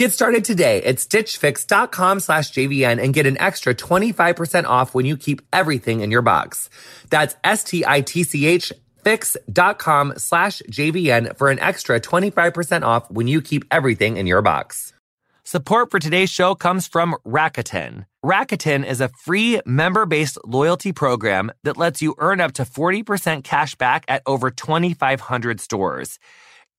[0.00, 5.14] Get started today at stitchfix.com slash JVN and get an extra 25% off when you
[5.18, 6.70] keep everything in your box.
[7.10, 8.72] That's S-T-I-T-C-H
[9.04, 14.94] fix.com slash JVN for an extra 25% off when you keep everything in your box.
[15.44, 18.06] Support for today's show comes from Rakuten.
[18.24, 23.74] Rakuten is a free member-based loyalty program that lets you earn up to 40% cash
[23.74, 26.18] back at over 2,500 stores.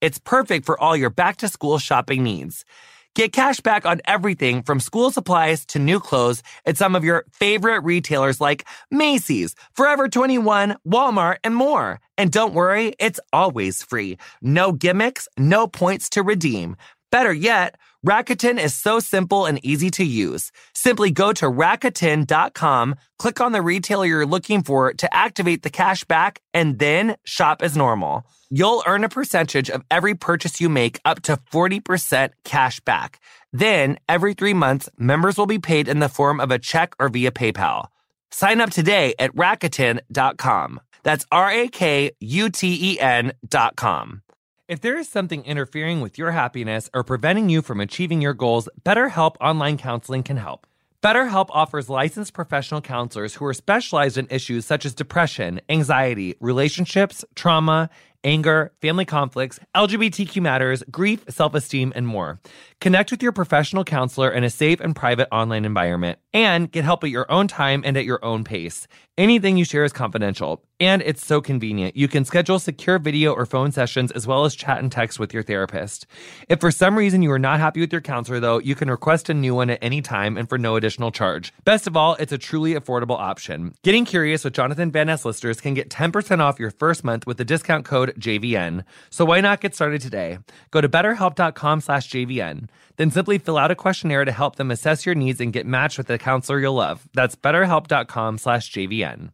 [0.02, 2.66] It's perfect for all your back-to-school shopping needs.
[3.14, 7.26] Get cash back on everything from school supplies to new clothes at some of your
[7.34, 12.00] favorite retailers like Macy's, Forever 21, Walmart, and more.
[12.18, 14.18] And don't worry, it's always free.
[14.42, 16.78] No gimmicks, no points to redeem.
[17.12, 17.76] Better yet,
[18.08, 20.50] Rakuten is so simple and easy to use.
[20.74, 26.06] Simply go to Rakuten.com, click on the retailer you're looking for to activate the cash
[26.06, 28.26] back, and then shop as normal.
[28.54, 33.22] You'll earn a percentage of every purchase you make up to 40% cash back.
[33.54, 37.08] Then, every three months, members will be paid in the form of a check or
[37.08, 37.86] via PayPal.
[38.30, 40.82] Sign up today at Rakuten.com.
[41.04, 44.22] That's R A K U T E N.com.
[44.68, 48.68] If there is something interfering with your happiness or preventing you from achieving your goals,
[48.84, 50.68] BetterHelp Online Counseling can help.
[51.02, 57.26] BetterHelp offers licensed professional counselors who are specialized in issues such as depression, anxiety, relationships,
[57.34, 57.90] trauma,
[58.24, 62.40] anger, family conflicts, LGBTQ matters, grief, self esteem, and more.
[62.82, 67.04] Connect with your professional counselor in a safe and private online environment and get help
[67.04, 68.88] at your own time and at your own pace.
[69.20, 71.96] Anything you share is confidential, and it's so convenient.
[71.96, 75.32] You can schedule secure video or phone sessions as well as chat and text with
[75.32, 76.08] your therapist.
[76.50, 79.30] If for some reason you are not happy with your counselor, though, you can request
[79.30, 81.54] a new one at any time and for no additional charge.
[81.66, 83.76] Best of all, it's a truly affordable option.
[83.84, 87.38] Getting Curious with Jonathan Van Ness listeners can get 10% off your first month with
[87.38, 88.86] the discount code JVN.
[89.12, 90.40] So why not get started today?
[90.72, 92.70] Go to betterhelp.com slash JVN.
[92.98, 95.98] Then simply fill out a questionnaire to help them assess your needs and get matched
[95.98, 97.08] with a counselor you'll love.
[97.14, 99.32] That's betterhelp.com slash JVN.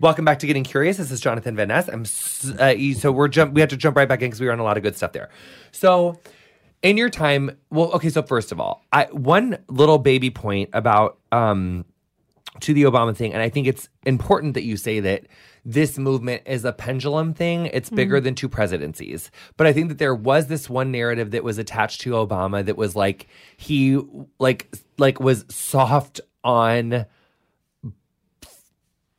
[0.00, 0.96] Welcome back to Getting Curious.
[0.96, 1.88] This is Jonathan Van Ness.
[1.88, 3.52] I'm s- uh, so we're jump.
[3.52, 4.96] We have to jump right back in because we were on a lot of good
[4.96, 5.28] stuff there.
[5.72, 6.20] So,
[6.82, 8.08] in your time, well, okay.
[8.08, 11.84] So first of all, I one little baby point about um
[12.60, 15.26] to the Obama thing, and I think it's important that you say that
[15.68, 17.66] this movement is a pendulum thing.
[17.66, 18.24] It's bigger mm-hmm.
[18.24, 19.30] than two presidencies.
[19.58, 22.78] But I think that there was this one narrative that was attached to Obama that
[22.78, 23.28] was like
[23.58, 24.00] he
[24.38, 27.04] like like was soft on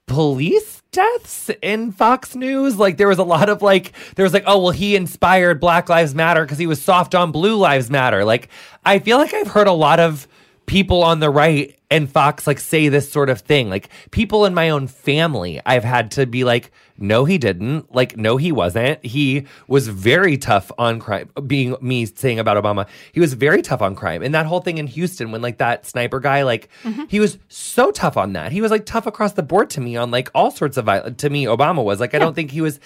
[0.08, 2.78] police deaths in Fox News.
[2.78, 5.88] Like there was a lot of like there was like oh well he inspired Black
[5.88, 8.26] Lives Matter because he was soft on Blue Lives Matter.
[8.26, 8.50] Like
[8.84, 10.28] I feel like I've heard a lot of
[10.70, 13.72] people on the right and Fox like say this sort of thing.
[13.72, 17.92] Like people in my own family, I've had to be like, no, he didn't.
[17.92, 19.04] Like, no, he wasn't.
[19.04, 21.28] He was very tough on crime.
[21.48, 24.22] Being me saying about Obama, he was very tough on crime.
[24.22, 27.06] And that whole thing in Houston when like that sniper guy, like mm-hmm.
[27.08, 28.52] he was so tough on that.
[28.52, 31.20] He was like tough across the board to me on like all sorts of violence.
[31.24, 32.80] To me, Obama was like, I don't think he was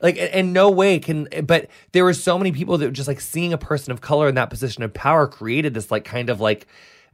[0.00, 3.54] like in no way can but there were so many people that just like seeing
[3.54, 6.66] a person of color in that position of power created this like kind of like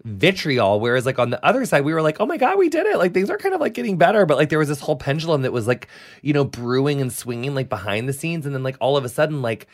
[0.04, 2.86] vitriol whereas like on the other side we were like oh my god we did
[2.86, 2.98] it.
[2.98, 5.42] Like things are kind of like getting better but like there was this whole pendulum
[5.42, 5.88] that was like
[6.22, 9.08] you know brewing and swinging like behind the scenes and then like all of a
[9.08, 9.66] sudden like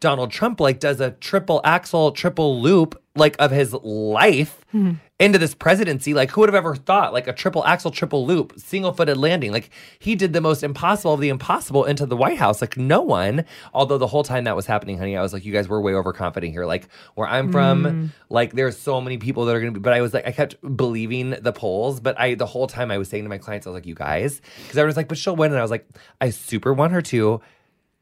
[0.00, 4.92] Donald Trump like does a triple axel triple loop like of his life hmm.
[5.20, 6.14] into this presidency.
[6.14, 9.52] Like who would have ever thought like a triple axel triple loop single footed landing?
[9.52, 12.60] Like he did the most impossible of the impossible into the White House.
[12.60, 15.52] Like no one although the whole time that was happening honey I was like you
[15.52, 16.66] guys were way overconfident here.
[16.66, 18.06] Like where I'm from hmm.
[18.30, 20.32] like there's so many people that are going to be but I was like I
[20.32, 23.66] kept believing the polls but I the whole time I was saying to my clients
[23.66, 25.70] I was like you guys because I was like but she'll win and I was
[25.70, 25.88] like
[26.20, 27.40] I super want her to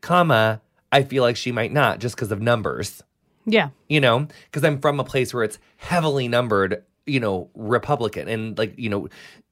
[0.01, 0.62] comma
[0.93, 3.03] I feel like she might not just because of numbers
[3.47, 3.71] Yeah.
[3.89, 8.57] you know, because I'm from a place where it's heavily numbered, you know, Republican and
[8.59, 9.09] like, you know,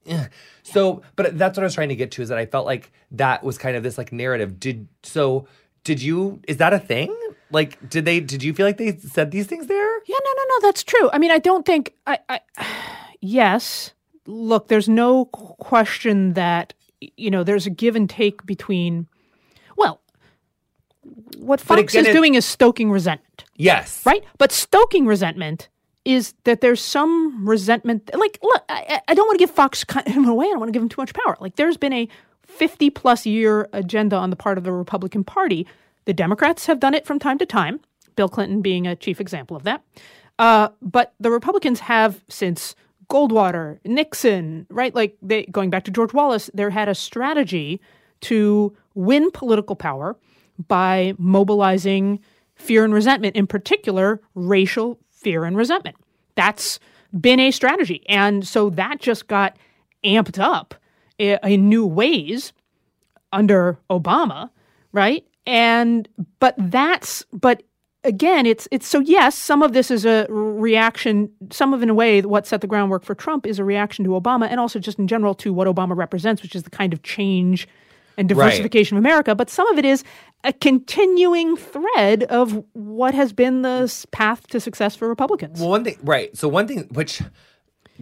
[0.07, 0.27] eh.
[0.63, 2.93] so, but that's what I was trying to get to is that I felt like
[3.13, 4.61] that was kind of this like narrative.
[4.61, 5.47] Did so,
[5.83, 7.17] did you, is that a thing?
[7.51, 9.99] Like, did they, did you feel like they said these things there?
[10.07, 11.11] Yeah, no, no, no, that's true.
[11.13, 12.41] I mean, I don't think I, I
[13.21, 13.93] yes.
[14.27, 16.75] Look, there's no question that
[17.17, 19.09] you know there's a give and take between.
[21.39, 24.05] What Fox again, is it- doing is stoking resentment, Yes.
[24.05, 24.23] right?
[24.39, 25.69] But stoking resentment
[26.05, 28.11] is that there's some resentment.
[28.15, 30.47] Like, look, I, I- I don't want to give Fox him away.
[30.47, 31.37] I don't want to give him too much power.
[31.41, 32.09] Like, there's been a
[32.47, 35.67] 50 plus year agenda on the part of the Republican Party.
[36.07, 37.81] The Democrats have done it from time to time.
[38.17, 39.83] Bill Clinton being a chief example of that.
[40.39, 42.75] Uh, but the Republicans have since
[43.09, 44.95] Goldwater, Nixon, right?
[44.95, 47.81] Like they going back to George Wallace, there had a strategy
[48.23, 50.17] to win political power
[50.69, 52.21] by mobilizing
[52.55, 55.97] fear and resentment, in particular, racial fear and resentment.
[56.35, 56.79] That's
[57.19, 58.05] been a strategy.
[58.09, 59.57] And so that just got
[60.05, 60.75] amped up
[61.19, 62.53] in new ways
[63.33, 64.51] under Obama,
[64.93, 65.25] right?
[65.47, 67.63] And but that's but
[68.05, 71.31] again, it's it's so yes, some of this is a reaction.
[71.51, 74.13] Some of in a way what set the groundwork for Trump is a reaction to
[74.13, 77.03] Obama, and also just in general to what Obama represents, which is the kind of
[77.03, 77.69] change
[78.21, 79.35] and diversification of America.
[79.35, 80.05] But some of it is
[80.45, 85.59] a continuing thread of what has been the path to success for Republicans.
[85.59, 86.37] Well, one thing, right.
[86.37, 87.23] So one thing, which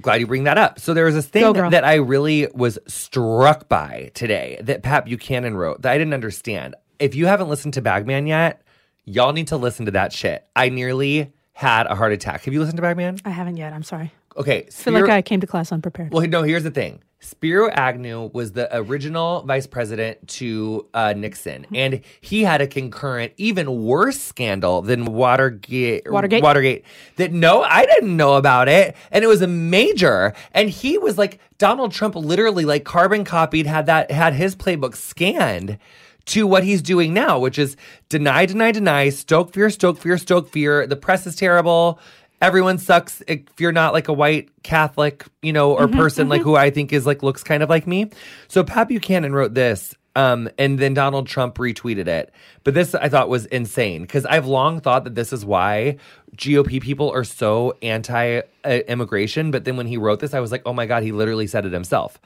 [0.00, 0.78] glad you bring that up.
[0.78, 5.07] So there was this thing Go, that I really was struck by today that Pat
[5.07, 6.74] Buchanan wrote that I didn't understand.
[6.98, 8.62] If you haven't listened to Bagman yet,
[9.04, 10.46] y'all need to listen to that shit.
[10.54, 12.44] I nearly had a heart attack.
[12.44, 13.18] Have you listened to Bagman?
[13.24, 13.72] I haven't yet.
[13.72, 14.12] I'm sorry.
[14.37, 14.66] Okay.
[14.66, 16.12] I feel like I came to class unprepared.
[16.12, 17.02] well, no, here's the thing.
[17.20, 21.76] Spiro Agnew was the original vice president to uh, Nixon, Mm-hmm.
[21.76, 26.11] and he had a concurrent, even worse scandal than Watergate.
[26.11, 26.42] Watergate?
[26.42, 26.85] Watergate.
[27.16, 30.33] That no, I didn't know about it, and it was a major.
[30.52, 34.94] And he was like Donald Trump, literally like carbon copied, had that had his playbook
[34.94, 35.78] scanned
[36.26, 37.76] to what he's doing now, which is
[38.09, 40.87] deny, deny, deny, stoke fear, stoke fear, stoke fear.
[40.87, 41.98] The press is terrible.
[42.40, 46.55] Everyone sucks if you're not like a white Catholic, you know, or person like who
[46.57, 48.11] I think is like looks kind of like me.
[48.46, 52.33] So Pat Buchanan wrote this, um, and then Donald Trump retweeted it.
[52.64, 55.96] But this I thought was insane because I've long thought that this is why
[56.37, 59.51] GOP people are so anti uh, immigration.
[59.51, 61.66] But then when he wrote this, I was like, oh my God, he literally said
[61.66, 62.20] it himself.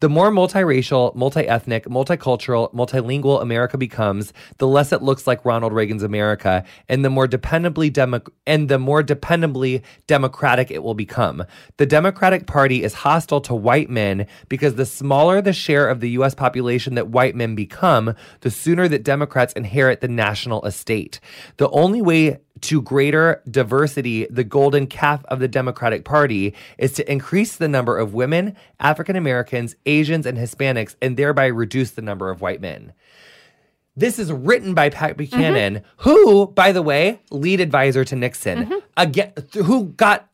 [0.00, 6.02] The more multiracial, multi-ethnic, multicultural, multilingual America becomes, the less it looks like Ronald Reagan's
[6.02, 11.44] America, and the more dependably demo- and the more dependably democratic it will become.
[11.76, 16.10] The Democratic Party is hostile to white men because the smaller the share of the
[16.10, 21.20] US population that white men become, the sooner that Democrats inherit the national estate.
[21.56, 27.10] The only way to greater diversity, the golden calf of the Democratic Party is to
[27.10, 32.30] increase the number of women, African Americans, Asians, and Hispanics, and thereby reduce the number
[32.30, 32.92] of white men.
[33.96, 36.02] This is written by Pat Buchanan, mm-hmm.
[36.08, 38.78] who, by the way, lead advisor to Nixon, mm-hmm.
[38.96, 40.28] again, th- who got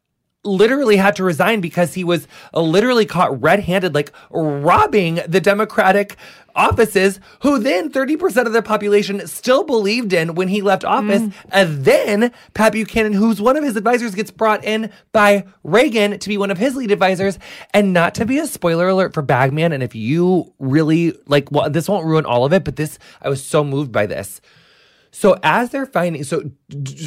[0.44, 6.16] literally had to resign because he was uh, literally caught red-handed, like robbing the Democratic
[6.54, 11.22] offices, who then 30% of the population still believed in when he left office.
[11.50, 16.28] And then Pat Buchanan, who's one of his advisors, gets brought in by Reagan to
[16.28, 17.38] be one of his lead advisors.
[17.72, 21.70] And not to be a spoiler alert for Bagman, and if you really like, well,
[21.70, 24.40] this won't ruin all of it, but this, I was so moved by this.
[25.12, 26.50] So as they're finding, so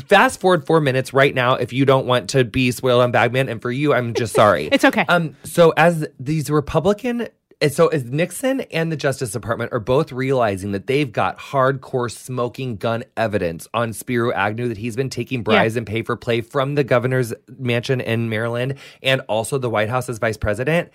[0.08, 1.56] fast forward four minutes right now.
[1.56, 4.68] If you don't want to be spoiled on Bagman, and for you, I'm just sorry.
[4.72, 5.06] It's okay.
[5.08, 5.36] Um.
[5.44, 7.28] So as these Republican,
[7.70, 12.76] so as Nixon and the Justice Department are both realizing that they've got hardcore smoking
[12.76, 16.76] gun evidence on Spiro Agnew that he's been taking bribes and pay for play from
[16.76, 20.92] the governor's mansion in Maryland and also the White House as vice president.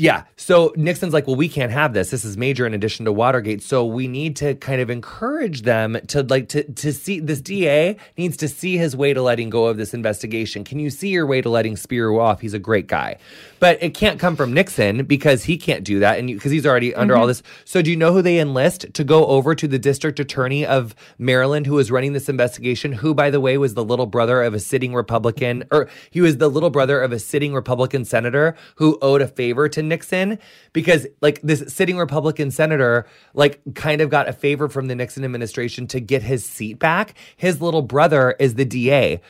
[0.00, 0.22] Yeah.
[0.36, 2.10] So Nixon's like, well, we can't have this.
[2.10, 3.62] This is major in addition to Watergate.
[3.62, 7.96] So we need to kind of encourage them to like to to see this DA
[8.16, 10.64] needs to see his way to letting go of this investigation.
[10.64, 12.40] Can you see your way to letting Spiro off?
[12.40, 13.18] He's a great guy.
[13.60, 16.94] But it can't come from Nixon because he can't do that and because he's already
[16.94, 17.28] under all mm-hmm.
[17.28, 17.42] this.
[17.64, 20.94] So do you know who they enlist to go over to the district attorney of
[21.18, 24.54] Maryland who was running this investigation, who by the way was the little brother of
[24.54, 28.98] a sitting Republican or he was the little brother of a sitting Republican senator who
[29.02, 30.38] owed a favor to Nixon
[30.72, 35.24] because like this sitting Republican senator like kind of got a favor from the Nixon
[35.24, 37.14] administration to get his seat back.
[37.36, 39.20] His little brother is the DA.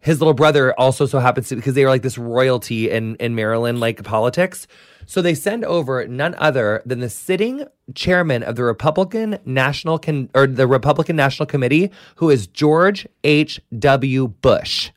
[0.00, 3.34] His little brother also so happens to because they are like this royalty in in
[3.34, 4.66] Maryland like politics.
[5.06, 10.30] So they send over none other than the sitting chairman of the Republican National Con-
[10.34, 13.60] or the Republican National Committee who is George H.
[13.78, 14.28] W.
[14.28, 14.90] Bush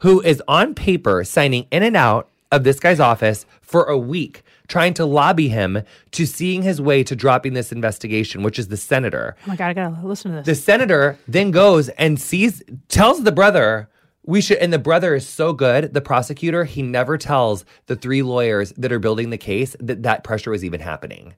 [0.00, 4.42] who is on paper signing in and out of this guy's office for a week,
[4.68, 8.76] trying to lobby him to seeing his way to dropping this investigation, which is the
[8.76, 9.36] senator.
[9.44, 10.46] oh my god, I gotta listen to this.
[10.46, 13.88] The senator then goes and sees, tells the brother,
[14.26, 18.22] we should, and the brother is so good, the prosecutor, he never tells the three
[18.22, 21.34] lawyers that are building the case that that pressure was even happening.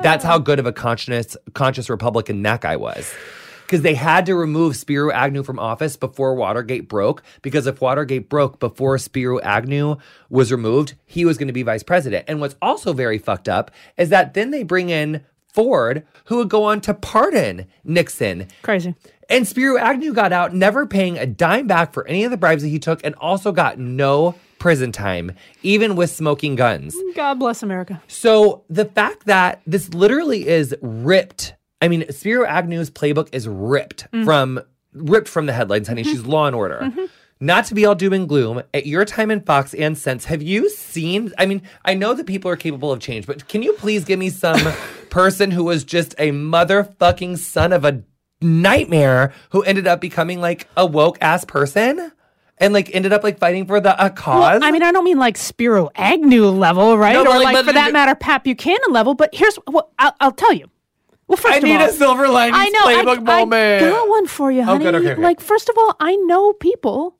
[0.00, 3.14] That's how good of a conscious, conscious Republican that guy was.
[3.62, 7.22] Because they had to remove Spiro Agnew from office before Watergate broke.
[7.40, 9.96] Because if Watergate broke before Spiro Agnew
[10.28, 12.24] was removed, he was going to be vice president.
[12.28, 16.50] And what's also very fucked up is that then they bring in Ford, who would
[16.50, 18.48] go on to pardon Nixon.
[18.62, 18.94] Crazy.
[19.32, 22.62] And Spiro Agnew got out, never paying a dime back for any of the bribes
[22.62, 26.94] that he took, and also got no prison time, even with smoking guns.
[27.16, 28.02] God bless America.
[28.08, 34.04] So the fact that this literally is ripped, I mean, Spiro Agnew's playbook is ripped
[34.12, 34.24] mm-hmm.
[34.24, 34.60] from
[34.92, 36.04] ripped from the headlines, honey.
[36.04, 36.30] She's mm-hmm.
[36.30, 36.80] law and order.
[36.82, 37.04] Mm-hmm.
[37.40, 40.42] Not to be all doom and gloom, at your time in Fox and Sense, have
[40.42, 41.32] you seen?
[41.38, 44.18] I mean, I know that people are capable of change, but can you please give
[44.18, 44.60] me some
[45.10, 48.02] person who was just a motherfucking son of a
[48.42, 52.12] nightmare who ended up becoming like a woke ass person
[52.58, 54.60] and like ended up like fighting for the uh, a cause?
[54.60, 57.14] Well, I mean, I don't mean like Spiro Agnew level, right?
[57.14, 59.14] No, or like, like, but for that the- matter, Pat Buchanan level.
[59.14, 60.68] But here's what I'll, I'll tell you.
[61.28, 62.84] Well, first I of need all, a silver linings I know.
[62.84, 63.84] playbook I, moment.
[63.84, 64.84] I got one for you, oh, honey.
[64.84, 65.22] good, okay, okay.
[65.22, 67.16] Like, first of all, I know people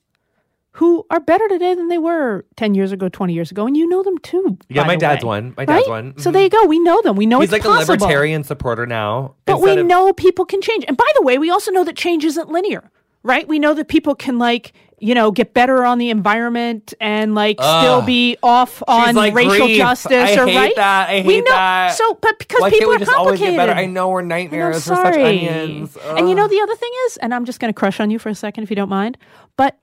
[0.76, 3.86] who are better today than they were 10 years ago, 20 years ago, and you
[3.88, 4.56] know them too.
[4.70, 5.28] Yeah, my dad's way.
[5.28, 5.54] one.
[5.56, 5.88] My dad's Right?
[5.90, 6.18] one.
[6.18, 6.32] So Mhm.
[6.32, 6.64] there you go.
[6.64, 7.14] We know them.
[7.16, 7.92] We know He's it's like possible.
[7.92, 9.34] a libertarian supporter now.
[9.44, 10.84] But we of- know people can change.
[10.88, 12.90] And by the way, we also know that change isn't linear,
[13.22, 13.46] right?
[13.46, 17.56] We know that people can like, you know, get better on the environment and like
[17.60, 19.76] still be off on like, racial grief.
[19.76, 20.76] justice I or hate right.
[20.76, 21.10] that.
[21.10, 21.50] I we hate know.
[21.50, 21.96] that.
[21.96, 23.56] So, but because Why people can't we are just always complicated.
[23.56, 23.78] get better?
[23.80, 24.76] I know we're nightmares.
[24.76, 25.22] We're such sorry.
[25.24, 25.98] onions.
[26.16, 28.18] And you know the other thing is, and I'm just going to crush on you
[28.18, 29.18] for a second if you don't mind,
[29.58, 29.76] but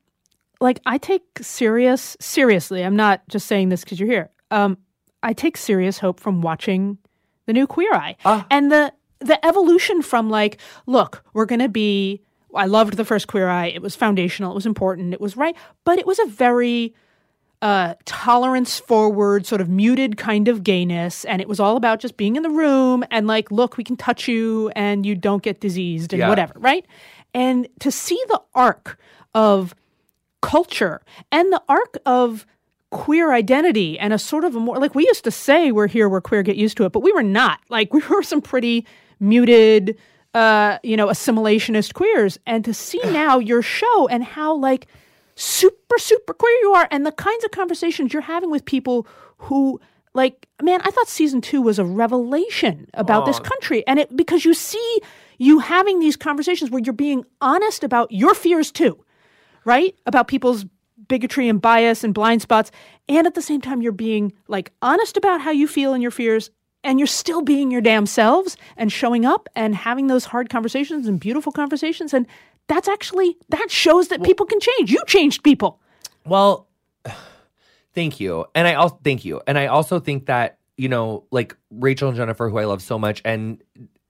[0.61, 2.83] like I take serious seriously.
[2.83, 4.29] I'm not just saying this because you're here.
[4.51, 4.77] Um,
[5.23, 6.97] I take serious hope from watching
[7.45, 8.45] the new Queer Eye Ah.
[8.49, 12.21] and the the evolution from like, look, we're going to be.
[12.55, 13.67] I loved the first Queer Eye.
[13.67, 14.51] It was foundational.
[14.51, 15.13] It was important.
[15.13, 16.95] It was right, but it was a very
[17.61, 21.25] uh, tolerance forward, sort of muted kind of gayness.
[21.25, 23.97] And it was all about just being in the room and like, look, we can
[23.97, 26.29] touch you and you don't get diseased and Yeah.
[26.29, 26.85] whatever, right?
[27.33, 28.97] And to see the arc
[29.35, 29.75] of
[30.41, 32.45] culture and the arc of
[32.91, 36.10] queer identity and a sort of a more like we used to say we're here
[36.10, 37.60] we're queer get used to it but we were not.
[37.69, 38.86] Like we were some pretty
[39.19, 39.97] muted
[40.34, 42.39] uh you know assimilationist queers.
[42.45, 44.88] And to see now your show and how like
[45.36, 49.80] super super queer you are and the kinds of conversations you're having with people who
[50.13, 53.86] like man i thought season 2 was a revelation about this country.
[53.88, 55.02] And it because you see
[55.38, 59.04] you having these conversations where you're being honest about your fears too
[59.65, 59.95] right?
[60.05, 60.65] About people's
[61.07, 62.71] bigotry and bias and blind spots.
[63.07, 66.12] And at the same time, you're being like honest about how you feel and your
[66.12, 66.51] fears.
[66.81, 71.07] And you're still being your damn selves and showing up and having those hard conversations
[71.07, 72.13] and beautiful conversations.
[72.13, 72.25] And
[72.67, 74.89] that's actually, that shows that people can change.
[74.89, 75.81] You changed people.
[76.25, 76.67] Well,
[77.93, 78.45] thank you.
[78.55, 79.41] And I also thank you.
[79.45, 82.97] And I also think that, you know, like Rachel and Jennifer, who I love so
[82.97, 83.62] much, and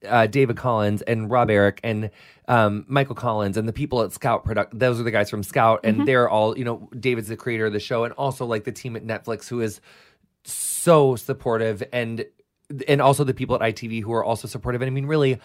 [0.07, 2.09] uh, David Collins and Rob Eric and
[2.47, 4.77] um, Michael Collins and the people at Scout Product.
[4.77, 7.73] Those are the guys from Scout, and they're all, you know, David's the creator of
[7.73, 9.81] the show, and also like the team at Netflix who is
[10.43, 12.25] so supportive, and
[12.87, 14.81] and also the people at ITV who are also supportive.
[14.81, 15.39] And I mean, really,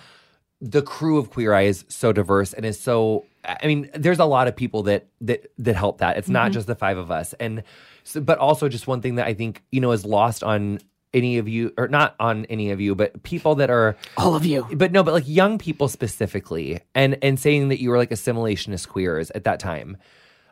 [0.61, 3.25] the crew of Queer Eye is so diverse and is so.
[3.45, 6.17] I mean, there's a lot of people that that that help that.
[6.17, 7.63] It's not just the five of us, and
[8.05, 10.79] so, but also just one thing that I think you know is lost on
[11.15, 14.45] any of you, or not on any of you, but people that are All of
[14.45, 14.67] you.
[14.75, 18.89] but no, but like young people specifically, and and saying that you were like assimilationist
[18.89, 19.97] queers at that time.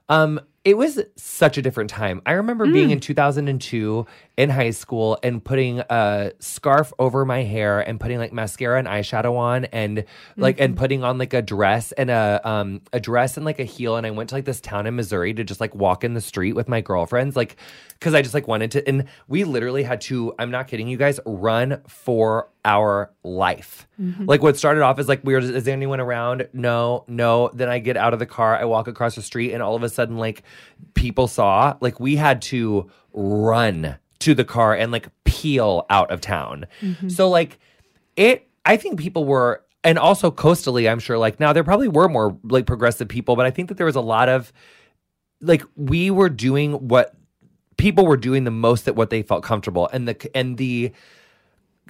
[0.08, 2.22] Um, it was such a different time.
[2.24, 2.92] I remember being mm.
[2.92, 4.06] in 2002
[4.36, 8.86] in high school and putting a scarf over my hair and putting like mascara and
[8.86, 10.04] eyeshadow on and
[10.36, 10.80] like and mm-hmm.
[10.80, 14.06] putting on like a dress and a um a dress and like a heel and
[14.06, 16.54] I went to like this town in Missouri to just like walk in the street
[16.54, 17.56] with my girlfriends like
[18.00, 20.96] cuz I just like wanted to and we literally had to I'm not kidding you
[20.96, 23.88] guys run for our life.
[24.00, 24.24] Mm-hmm.
[24.26, 26.48] Like what started off as like we were is there anyone around?
[26.52, 27.50] No, no.
[27.52, 29.82] Then I get out of the car, I walk across the street and all of
[29.82, 30.42] a sudden like
[30.94, 36.20] people saw like we had to run to the car and like peel out of
[36.20, 36.66] town.
[36.80, 37.08] Mm-hmm.
[37.08, 37.58] So like
[38.16, 42.08] it I think people were and also coastally I'm sure like now there probably were
[42.08, 44.52] more like progressive people but I think that there was a lot of
[45.40, 47.14] like we were doing what
[47.76, 50.92] people were doing the most at what they felt comfortable and the and the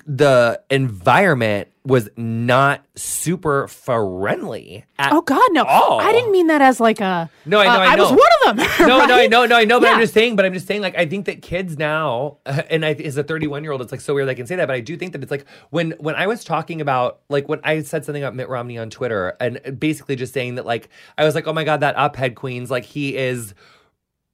[0.07, 5.65] the environment was not super friendly at Oh God, no!
[5.65, 6.01] all.
[6.01, 7.29] I didn't mean that as like a.
[7.45, 8.67] No, I know, uh, I was one of them.
[8.89, 9.31] no, no, I right?
[9.31, 10.03] know, no, I know, but I'm Yeah.
[10.05, 13.17] just saying, but I'm just saying, like, I think that kids now, and I, as
[13.17, 14.97] a 31 year old, it's like so weird I can say that, but I do
[14.97, 18.23] think that it's like when when I was talking about, like, when I said something
[18.23, 20.89] about Mitt Romney on Twitter, and basically just saying that, like,
[21.19, 23.55] I was like, oh my god, that op-ed queens, like, he is.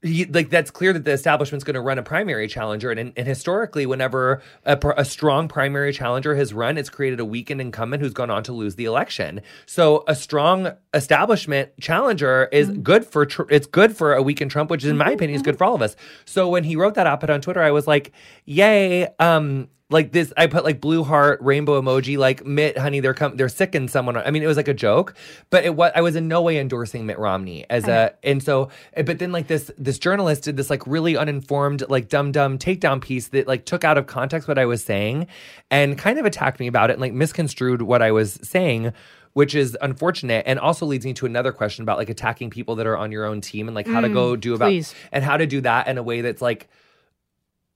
[0.01, 3.27] He, like that's clear that the establishment's going to run a primary challenger, and, and
[3.27, 8.13] historically, whenever a, a strong primary challenger has run, it's created a weakened incumbent who's
[8.13, 9.41] gone on to lose the election.
[9.67, 12.83] So a strong establishment challenger is mm-hmm.
[12.83, 15.15] good for tr- it's good for a weakened Trump, which in my mm-hmm.
[15.15, 15.59] opinion is good mm-hmm.
[15.59, 15.97] for all of us.
[16.27, 18.13] So when he wrote that op-ed on Twitter, I was like,
[18.45, 23.15] "Yay!" Um, like this, I put like blue heart, rainbow emoji, like Mitt, honey, they're
[23.15, 24.19] com- they're sicking someone.
[24.19, 25.15] I mean, it was like a joke,
[25.49, 28.69] but it was I was in no way endorsing Mitt Romney as a, and so,
[28.93, 32.59] eh, but then like this this journalist did this like really uninformed, like dumb dumb
[32.59, 35.27] takedown piece that like took out of context what I was saying,
[35.71, 38.93] and kind of attacked me about it, and like misconstrued what I was saying.
[39.35, 42.89] Which is unfortunate and also leads me to another question about like attacking people that
[42.89, 44.95] are on your own team and like how to go do about please.
[45.13, 46.69] and how to do that in a way that's like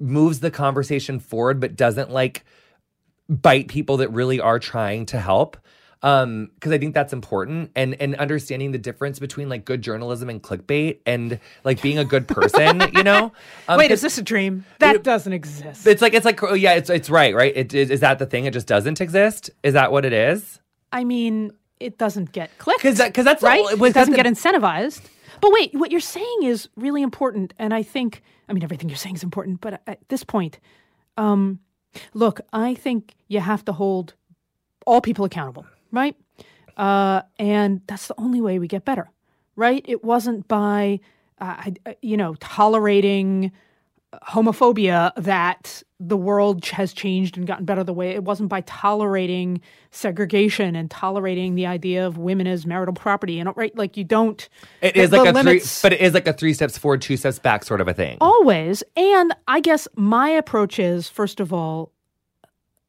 [0.03, 2.45] moves the conversation forward but doesn't like
[3.29, 5.57] bite people that really are trying to help
[6.03, 10.29] um because i think that's important and and understanding the difference between like good journalism
[10.29, 13.33] and clickbait and like being a good person you know
[13.69, 14.65] um, Wait, is this a dream?
[14.81, 15.87] That It- doesn't exist.
[15.87, 18.27] it's like it's like oh yeah it's it's right right it is, is that the
[18.27, 20.59] thing it just doesn't exist is that what it is
[20.95, 22.83] I mean, it doesn't get clicked.
[22.83, 23.65] 'Cause that- 'cause that's right.
[23.65, 25.01] it doesn't that get incentivized.
[25.43, 28.97] But wait, what you're saying is really important, and I think, I mean, everything you're
[28.97, 29.61] saying is important.
[29.61, 30.61] But at this point,
[31.19, 31.59] um,
[32.15, 34.15] look, I think you have to hold
[34.87, 36.17] all people accountable, right?
[36.77, 39.11] Uh, and that's the only way we get better,
[39.57, 39.85] right?
[39.87, 41.01] It wasn't by,
[41.41, 43.51] uh, I- you know, tolerating
[44.29, 49.61] homophobia that the world has changed and gotten better the way it wasn't by tolerating
[49.91, 54.49] segregation and tolerating the idea of women as marital property and right like you don't
[54.83, 57.17] It is like a limits- three but it is like a three steps forward two
[57.17, 58.19] steps back sort of a thing.
[58.21, 58.83] Always.
[58.97, 61.93] And i guess my approach is first of all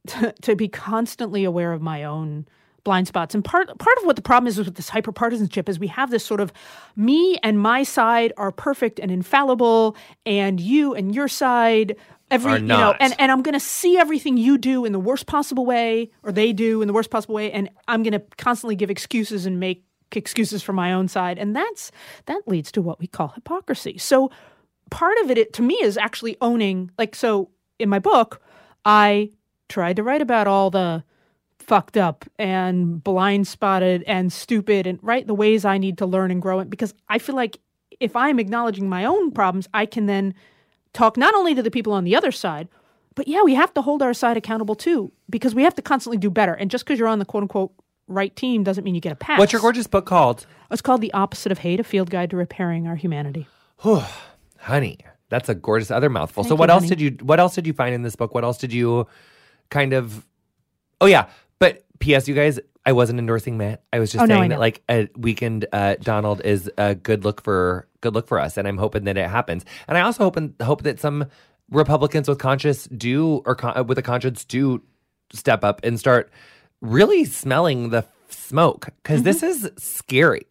[0.08, 2.46] to, to be constantly aware of my own
[2.84, 3.34] blind spots.
[3.34, 6.26] And part part of what the problem is with this hyperpartisanship is we have this
[6.26, 6.52] sort of
[6.96, 11.96] me and my side are perfect and infallible and you and your side
[12.32, 15.28] every you know and and I'm going to see everything you do in the worst
[15.28, 18.76] possible way or they do in the worst possible way and I'm going to constantly
[18.76, 19.84] give excuses and make
[20.16, 21.40] excuses for my own side.
[21.40, 21.92] And that's
[22.26, 23.98] that leads to what we call hypocrisy.
[23.98, 24.32] So
[24.90, 28.42] part of it, it to me is actually owning like so in my book
[28.86, 29.30] i
[29.70, 31.04] tried to write about all the
[31.64, 36.32] fucked up and blind spotted and stupid and right the ways i need to learn
[36.32, 37.58] and grow it because i feel like
[38.00, 40.34] if i'm acknowledging my own problems i can then
[40.94, 42.68] talk not only to the people on the other side
[43.16, 46.18] but yeah we have to hold our side accountable too because we have to constantly
[46.18, 46.54] do better.
[46.54, 47.74] And just because you're on the quote unquote
[48.08, 49.40] right team doesn't mean you get a pass.
[49.40, 50.46] What's your gorgeous book called?
[50.72, 53.48] It's called the opposite of hate a field guide to repairing our humanity.
[54.60, 55.00] Honey
[55.30, 56.44] that's a gorgeous other mouthful.
[56.44, 56.96] So Thank what you, else honey.
[56.96, 58.36] did you what else did you find in this book?
[58.36, 59.08] What else did you
[59.70, 60.26] kind of
[61.02, 61.28] oh yeah
[62.00, 64.82] ps you guys i wasn't endorsing matt i was just Oh, no, saying that like
[64.90, 68.78] a weekend uh, donald is a good look for good look for us and i'm
[68.78, 71.26] hoping that it happens and i also hope and hope that some
[71.70, 74.82] republicans with conscience do or con- with a conscience do
[75.32, 76.30] step up and start
[76.82, 79.66] really smelling the smoke because this Mm-hmm.
[79.66, 80.46] is scary.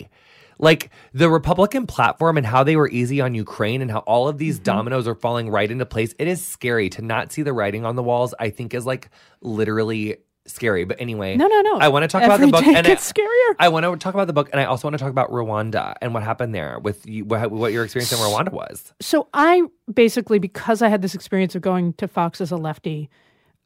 [0.58, 4.38] Like the Republican platform and how they were easy on Ukraine and how all of
[4.38, 4.64] these Mm-hmm.
[4.64, 6.14] dominoes are falling right into place.
[6.18, 8.32] It is scary to not see the writing on the walls.
[8.40, 10.16] I think is like literally
[10.46, 10.84] scary.
[10.84, 11.78] But anyway, No, no, no.
[11.78, 13.56] I want to talk about the book, day and gets I, scarier.
[13.58, 15.94] I want to talk about the book, and I also want to talk about Rwanda
[16.02, 18.92] and what happened there with you, what, what your experience in Rwanda was.
[19.00, 19.62] so I
[19.92, 23.08] basically, because I had this experience of going to Fox as a lefty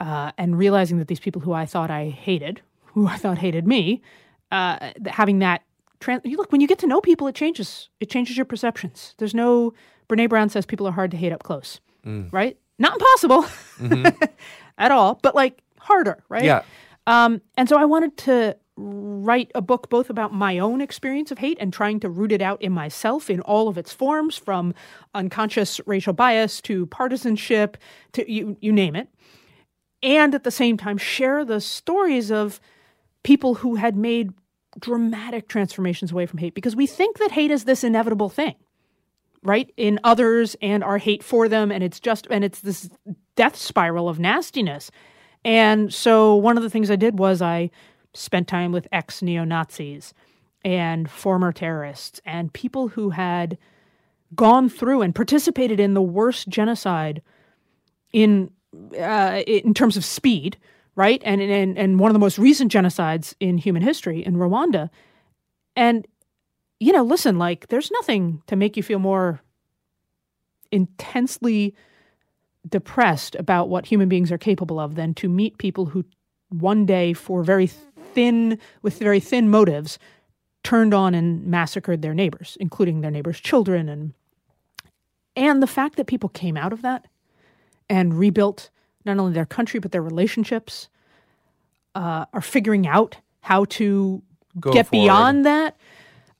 [0.01, 3.67] uh, and realizing that these people who I thought I hated, who I thought hated
[3.67, 4.03] me,
[4.53, 5.63] uh, having that
[6.01, 7.89] trans- you look when you get to know people, it changes.
[8.01, 9.15] It changes your perceptions.
[9.19, 9.73] There's no
[10.09, 12.57] Brene Brown says people are hard to hate up close, right?
[12.79, 13.47] Not impossible
[14.79, 16.45] at all, but like harder, right?
[16.45, 16.63] Yeah.
[17.07, 21.39] Um, and so I wanted to write a book both about my own experience of
[21.39, 24.75] hate and trying to root it out in myself in all of its forms, from
[25.15, 27.79] unconscious racial bias to partisanship
[28.13, 29.09] to you, you name it.
[30.03, 32.61] And at the same time, share the stories of
[33.23, 34.33] people who had made
[34.79, 38.55] dramatic transformations away from hate because we think that hate is this inevitable thing
[39.43, 42.91] right in others and our hate for them and it's just and it's this
[43.37, 44.91] death spiral of nastiness
[45.47, 47.71] and so one of the things i did was i
[48.13, 50.13] spent time with ex neo-nazis
[50.65, 53.57] and former terrorists and people who had
[54.35, 57.23] gone through and participated in the worst genocide
[58.13, 58.51] in
[58.99, 60.57] uh, in terms of speed,
[60.97, 61.23] right?
[61.25, 64.91] And, and and one of the most recent genocides in human history in Rwanda.
[65.77, 66.07] And
[66.81, 69.41] you know, listen, like there's nothing to make you feel more
[70.73, 71.75] intensely
[72.69, 76.05] depressed about what human beings are capable of than to meet people who
[76.49, 79.99] one day for very thin with very thin motives
[80.65, 84.13] turned on and massacred their neighbors, including their neighbors' children and
[85.37, 87.07] and the fact that people came out of that
[87.91, 88.71] and rebuilt
[89.05, 90.89] not only their country but their relationships,
[91.95, 94.23] uh, are figuring out how to
[94.59, 95.05] Go get forward.
[95.05, 95.77] beyond that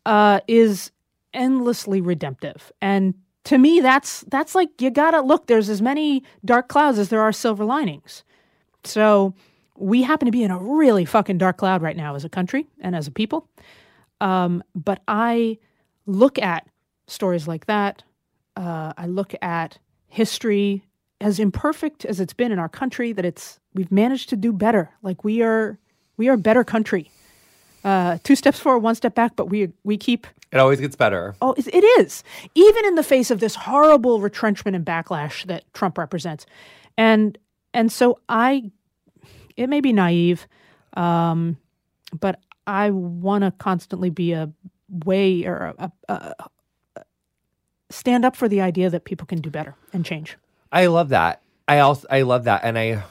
[0.07, 0.91] uh, is
[1.35, 2.73] endlessly redemptive.
[2.81, 3.15] And
[3.47, 5.47] to me, that's that's like you gotta look.
[5.47, 8.25] There's as many dark clouds as there are silver linings.
[8.83, 9.35] So
[9.77, 12.67] we happen to be in a really fucking dark cloud right now as a country
[12.81, 13.49] and as a people.
[14.21, 15.59] Um, but I
[16.07, 16.67] look at
[17.07, 18.03] stories like that.
[18.57, 19.79] Uh, I look at
[20.09, 20.83] history
[21.21, 23.13] as imperfect as it's been in our country.
[23.13, 24.91] That it's we've managed to do better.
[25.03, 25.79] Like we are
[26.17, 27.13] we are a better country.
[27.85, 31.35] Uh, two steps forward, one step back, but we we keep It always gets better.
[31.43, 32.23] Oh, it it is.
[32.55, 36.47] Even in the face of this horrible retrenchment and backlash that Trump represents.
[36.97, 37.37] And
[37.75, 38.71] and so I
[39.57, 40.47] it may be naive,
[40.97, 41.57] um,
[42.19, 44.53] but I want to constantly be a
[45.05, 46.35] way or a, a,
[46.97, 47.05] a,
[47.91, 50.37] stand up for the idea that people can do better and change.
[50.73, 51.43] I love that.
[51.69, 53.03] I also I love that, and I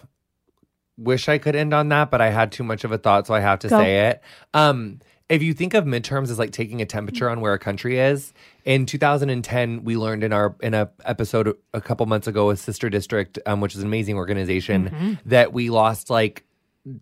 [0.98, 3.34] wish I could end on that, but I had too much of a thought, so
[3.34, 3.80] I have to Go.
[3.80, 4.22] say it.
[4.54, 8.00] Um, if you think of midterms as like taking a temperature on where a country
[8.00, 12.60] is, in 2010 we learned in our in a episode a couple months ago with
[12.60, 16.44] Sister District, um, which is an amazing organization, that we lost like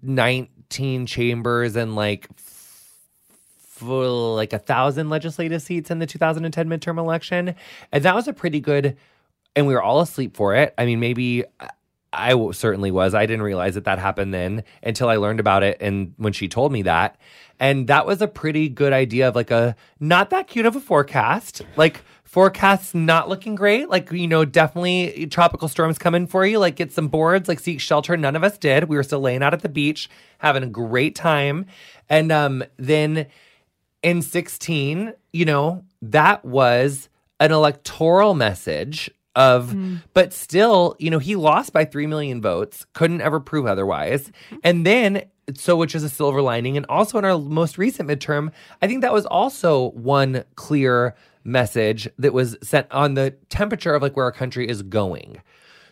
[0.01, 7.55] 19 chambers and like for like a thousand legislative seats in the 2010 midterm election.
[7.91, 8.95] And that was a pretty good,
[9.55, 10.73] and we were all asleep for it.
[10.77, 11.43] I mean, maybe
[12.13, 13.13] I certainly was.
[13.13, 15.77] I didn't realize that that happened then until I learned about it.
[15.81, 17.17] And when she told me that,
[17.59, 20.79] and that was a pretty good idea of like a not that cute of a
[20.79, 21.61] forecast.
[21.75, 23.89] Like, forecasts not looking great.
[23.89, 26.57] Like, you know, definitely tropical storms coming for you.
[26.57, 28.17] Like, get some boards, like seek shelter.
[28.17, 28.85] None of us did.
[28.85, 30.09] We were still laying out at the beach,
[30.39, 31.67] having a great time.
[32.09, 33.27] And um, then
[34.01, 37.07] in 16, you know, that was
[37.39, 39.97] an electoral message of, hmm.
[40.13, 44.27] but still, you know, he lost by 3 million votes, couldn't ever prove otherwise.
[44.27, 44.55] Mm-hmm.
[44.63, 45.23] And then,
[45.55, 46.77] so which is a silver lining.
[46.77, 52.07] And also in our most recent midterm, I think that was also one clear message
[52.17, 55.41] that was sent on the temperature of like where our country is going.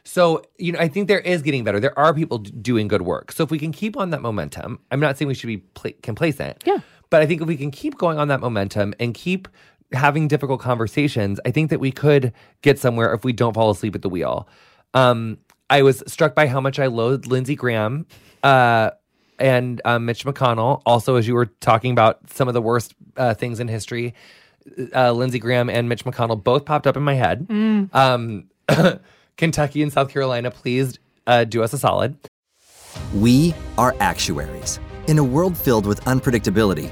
[0.04, 1.80] So, you know, I think there is getting better.
[1.80, 3.32] There are people d- doing good work.
[3.32, 5.92] So, if we can keep on that momentum, I'm not saying we should be pla-
[6.02, 6.64] complacent.
[6.66, 6.78] Yeah.
[7.12, 9.48] But I think if we can keep going on that momentum and keep
[9.94, 13.96] having difficult conversations, I think that we could get somewhere if we don't fall asleep
[13.96, 14.48] at the wheel.
[14.94, 15.38] Um,
[15.70, 18.06] I was struck by how much I loathed Lindsey Graham
[18.44, 18.92] uh,
[19.40, 20.82] and um, Mitch McConnell.
[20.86, 24.14] Also, as you were talking about some of the worst uh, things in history,
[24.94, 27.48] uh, Lindsey Graham and Mitch McConnell both popped up in my head.
[27.94, 28.50] Um,
[29.38, 32.18] Kentucky and South Carolina, please uh, do us a solid.
[33.16, 34.80] We are actuaries.
[35.08, 36.92] In a world filled with unpredictability,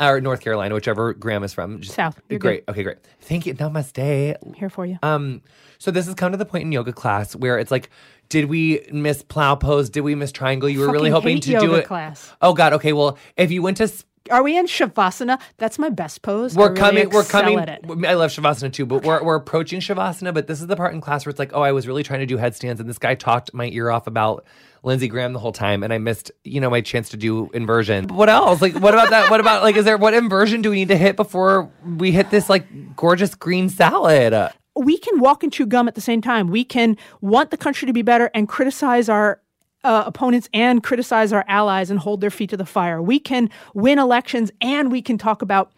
[0.00, 1.80] Or North Carolina, whichever Graham is from.
[1.80, 2.20] Just- South.
[2.28, 2.64] You're great.
[2.68, 2.98] Okay, great.
[3.20, 3.54] Thank you.
[3.54, 4.36] Namaste.
[4.44, 4.98] I'm here for you.
[5.02, 5.42] Um,
[5.78, 7.90] so this has come to the point in yoga class where it's like,
[8.28, 9.90] did we miss plow pose?
[9.90, 10.68] Did we miss triangle?
[10.68, 11.86] You were really hoping to do it.
[11.86, 12.32] class.
[12.40, 12.72] Oh God.
[12.74, 12.92] Okay.
[12.92, 13.92] Well, if you went to,
[14.30, 15.38] Are we in Shavasana?
[15.58, 16.56] That's my best pose.
[16.56, 17.10] We're really coming.
[17.10, 17.58] We're coming.
[17.58, 17.84] At it.
[18.06, 20.32] I love shavasana too, but we're we're approaching shavasana.
[20.32, 22.20] But this is the part in class where it's like, oh, I was really trying
[22.20, 24.46] to do headstands, and this guy talked my ear off about.
[24.82, 28.06] Lindsey Graham the whole time, and I missed, you know, my chance to do inversion.
[28.08, 28.60] What else?
[28.60, 29.30] Like, what about that?
[29.30, 32.28] What about like, is there what inversion do we need to hit before we hit
[32.28, 34.52] this like gorgeous green salad?
[34.76, 36.48] we can walk and chew gum at the same time.
[36.48, 39.40] We can want the country to be better and criticize our
[39.84, 43.00] uh, opponents and criticize our allies and hold their feet to the fire.
[43.00, 45.72] We can win elections and we can talk about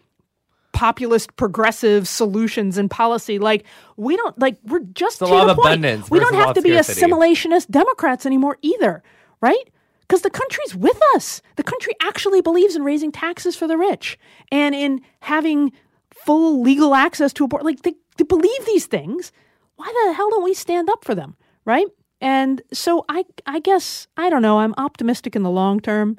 [0.73, 5.55] populist progressive solutions and policy like we don't like we're just the to the of
[5.57, 5.59] point.
[5.59, 7.01] abundance we don't have to be scarcity.
[7.01, 9.01] assimilationist democrats anymore either
[9.41, 13.75] right because the country's with us the country actually believes in raising taxes for the
[13.75, 14.19] rich
[14.51, 15.71] and in having
[16.13, 17.65] full legal access to abortion.
[17.65, 19.31] like they, they believe these things
[19.77, 21.35] why the hell don't we stand up for them
[21.65, 21.87] right
[22.21, 26.17] and so i i guess i don't know i'm optimistic in the long term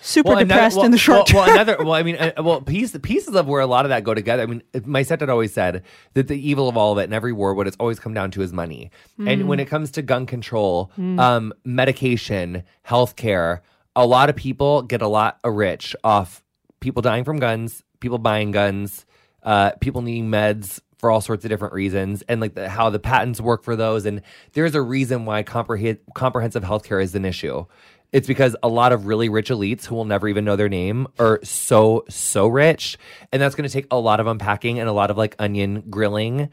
[0.00, 1.76] super another- depressed well- in the short well, term Well, another.
[1.84, 4.42] Well, I mean, uh, well, piece, pieces of where a lot of that go together.
[4.44, 5.82] I mean, my stepdad always said
[6.14, 8.30] that the evil of all of it in every war, what it's always come down
[8.32, 8.90] to is money.
[9.18, 13.60] And when it comes to gun control, um, medication, healthcare,
[13.96, 16.42] a lot of people get a lot of rich off
[16.80, 19.06] people dying from guns, people buying guns,
[19.42, 22.98] uh, people needing meds for all sorts of different reasons, and like the, how the
[22.98, 24.06] patents work for those.
[24.06, 24.22] And
[24.52, 27.66] there's a reason why comprehend, comprehensive healthcare is an issue.
[28.12, 31.06] It's because a lot of really rich elites who will never even know their name
[31.18, 32.96] are so, so rich.
[33.32, 35.82] And that's going to take a lot of unpacking and a lot of like onion
[35.90, 36.48] grilling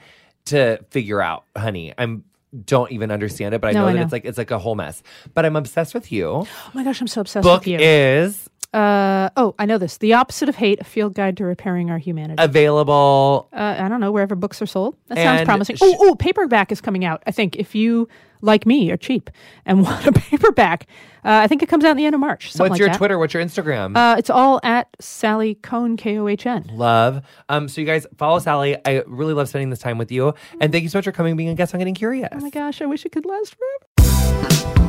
[0.45, 1.93] to figure out, honey.
[1.97, 2.25] I'm
[2.65, 4.03] don't even understand it, but I No, know I that know.
[4.03, 5.01] it's like it's like a whole mess.
[5.33, 6.27] But I'm obsessed with you.
[6.45, 9.97] oh my gosh i'm so obsessed Book with you is uh, oh i know this
[9.97, 13.47] the opposite of hate a field guide to repairing our humanity available.
[13.53, 14.95] uh, I don't know wherever books are sold.
[15.07, 15.75] That sounds And promising.
[15.75, 17.21] sh- Oh, oh, paperback is coming out.
[17.27, 18.07] I think if you
[18.41, 19.29] like me are cheap
[19.65, 20.87] and want a paperback,
[21.23, 22.47] uh, I think it comes out in the end of March.
[22.47, 22.97] What's like your that.
[22.97, 23.17] Twitter?
[23.19, 23.95] What's your Instagram?
[23.95, 26.69] Uh, it's all at Sally Kohn K O H N.
[26.73, 27.21] love.
[27.49, 28.75] Um, so you guys follow Sally.
[28.85, 31.35] I really love spending this time with you, and thank you so much for coming,
[31.37, 32.29] being a guest on Getting Curious.
[32.31, 34.82] Oh my gosh, I wish it could last forever.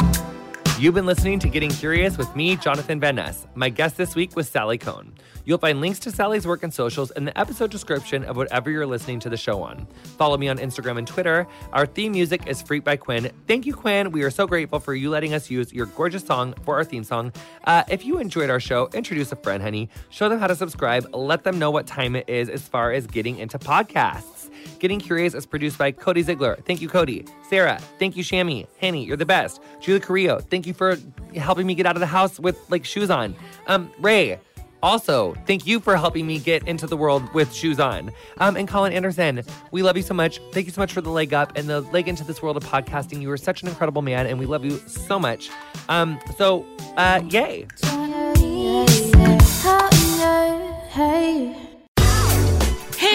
[0.76, 3.46] You've been listening to Getting Curious with me, Jonathan Van Ness.
[3.54, 5.14] My guest this week was Sally Kohn.
[5.44, 8.84] You'll find links to Sally's work and socials in the episode description of whatever you're
[8.84, 9.86] listening to the show on.
[10.18, 11.46] Follow me on Instagram and Twitter.
[11.72, 13.30] Our theme music is Freak by Quiñ.
[13.46, 14.10] Thank you, Quiñ.
[14.10, 17.04] We are so grateful for you letting us use your gorgeous song for our theme
[17.04, 17.32] song.
[17.64, 19.88] Uh, if you enjoyed our show, introduce a friend, honey.
[20.10, 21.06] Show them how to subscribe.
[21.14, 24.43] Let them know what time it is as far as getting into podcasts.
[24.78, 26.56] Getting Curious is produced by Cody Ziegler.
[26.66, 27.24] Thank you, Cody.
[27.48, 28.66] Sarah, thank you, Shammy.
[28.78, 29.60] Henny, you're the best.
[29.80, 30.96] Julie Carrillo, thank you for
[31.34, 33.34] helping me get out of the house with like shoes on.
[33.66, 34.38] Um, Ray,
[34.84, 38.12] also, thank you for helping me get into the world with shoes on.
[38.36, 40.40] Um, and Colin Anderson, we love you so much.
[40.52, 42.64] Thank you so much for the leg up and the leg into this world of
[42.64, 43.22] podcasting.
[43.22, 45.48] You are such an incredible man, and we love you so much.
[45.88, 46.66] Um, so,
[46.98, 47.66] uh, yay.
[50.90, 51.73] Hey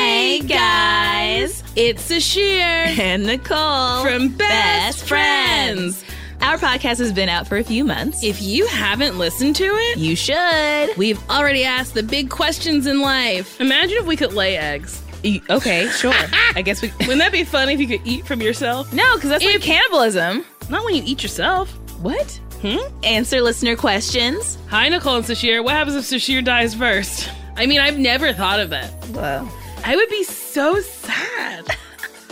[0.09, 6.03] guys, it's Ashir and Nicole from Best Friends.
[6.41, 8.23] Our podcast has been out for a few months.
[8.23, 10.97] If you haven't listened to it, You should.
[10.97, 13.61] we've already asked the big questions in life.
[13.61, 14.99] Imagine if we could lay eggs.
[15.21, 16.13] E- Okay, sure.
[16.55, 16.91] I guess we.
[17.01, 18.91] Wouldn't that be fun if you could eat from yourself?
[18.91, 20.43] No, because that's like cannibalism.
[20.71, 21.69] Not when you eat yourself.
[22.01, 22.31] What?
[22.61, 22.77] Hmm?
[23.03, 24.57] Answer listener questions.
[24.69, 25.63] Hi, Nicole and Sasheer.
[25.63, 27.29] What happens if Sasheer dies first?
[27.57, 28.89] I mean, I've never thought of that.
[29.09, 29.47] Whoa.
[29.83, 31.65] I would be so sad.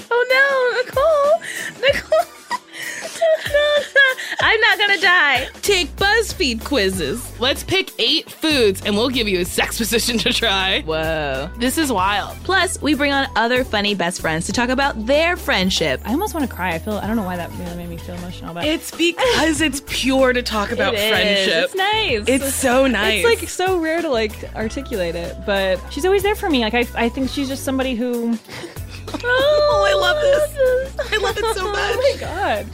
[0.10, 0.48] Oh no,
[0.80, 1.82] Nicole.
[1.82, 2.28] Nicole.
[3.96, 3.97] no.
[4.40, 5.48] I'm not gonna die.
[5.64, 7.40] Take BuzzFeed quizzes.
[7.40, 10.82] Let's pick eight foods and we'll give you a sex position to try.
[10.84, 11.50] Whoa.
[11.58, 12.38] This is wild.
[12.44, 16.02] Plus, we bring on other funny best friends to talk about their friendship.
[16.06, 16.74] I almost want to cry.
[16.76, 19.60] I feel I don't know why that really made me feel emotional, but It's because
[19.62, 21.10] it's pure to talk about It is.
[21.10, 21.64] friendship.
[21.66, 22.24] It's nice.
[22.28, 23.26] It's so nice.
[23.26, 26.62] It's like so rare to like articulate it, but she's always there for me.
[26.62, 28.38] Like I, I think she's just somebody who.
[29.24, 31.12] oh, I love this.
[31.14, 31.78] I love it so much.
[31.80, 32.66] Oh my god.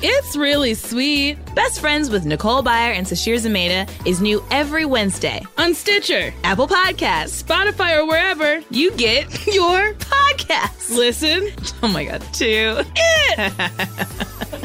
[0.00, 1.36] It's really sweet.
[1.56, 5.42] Best Friends with Nicole Byer and Sasheer Zamata is new every Wednesday.
[5.56, 10.90] On Stitcher, Apple Podcasts, Spotify, or wherever you get your podcasts.
[10.90, 11.50] listen
[11.82, 12.76] Oh my god, two.
[12.94, 14.54] it.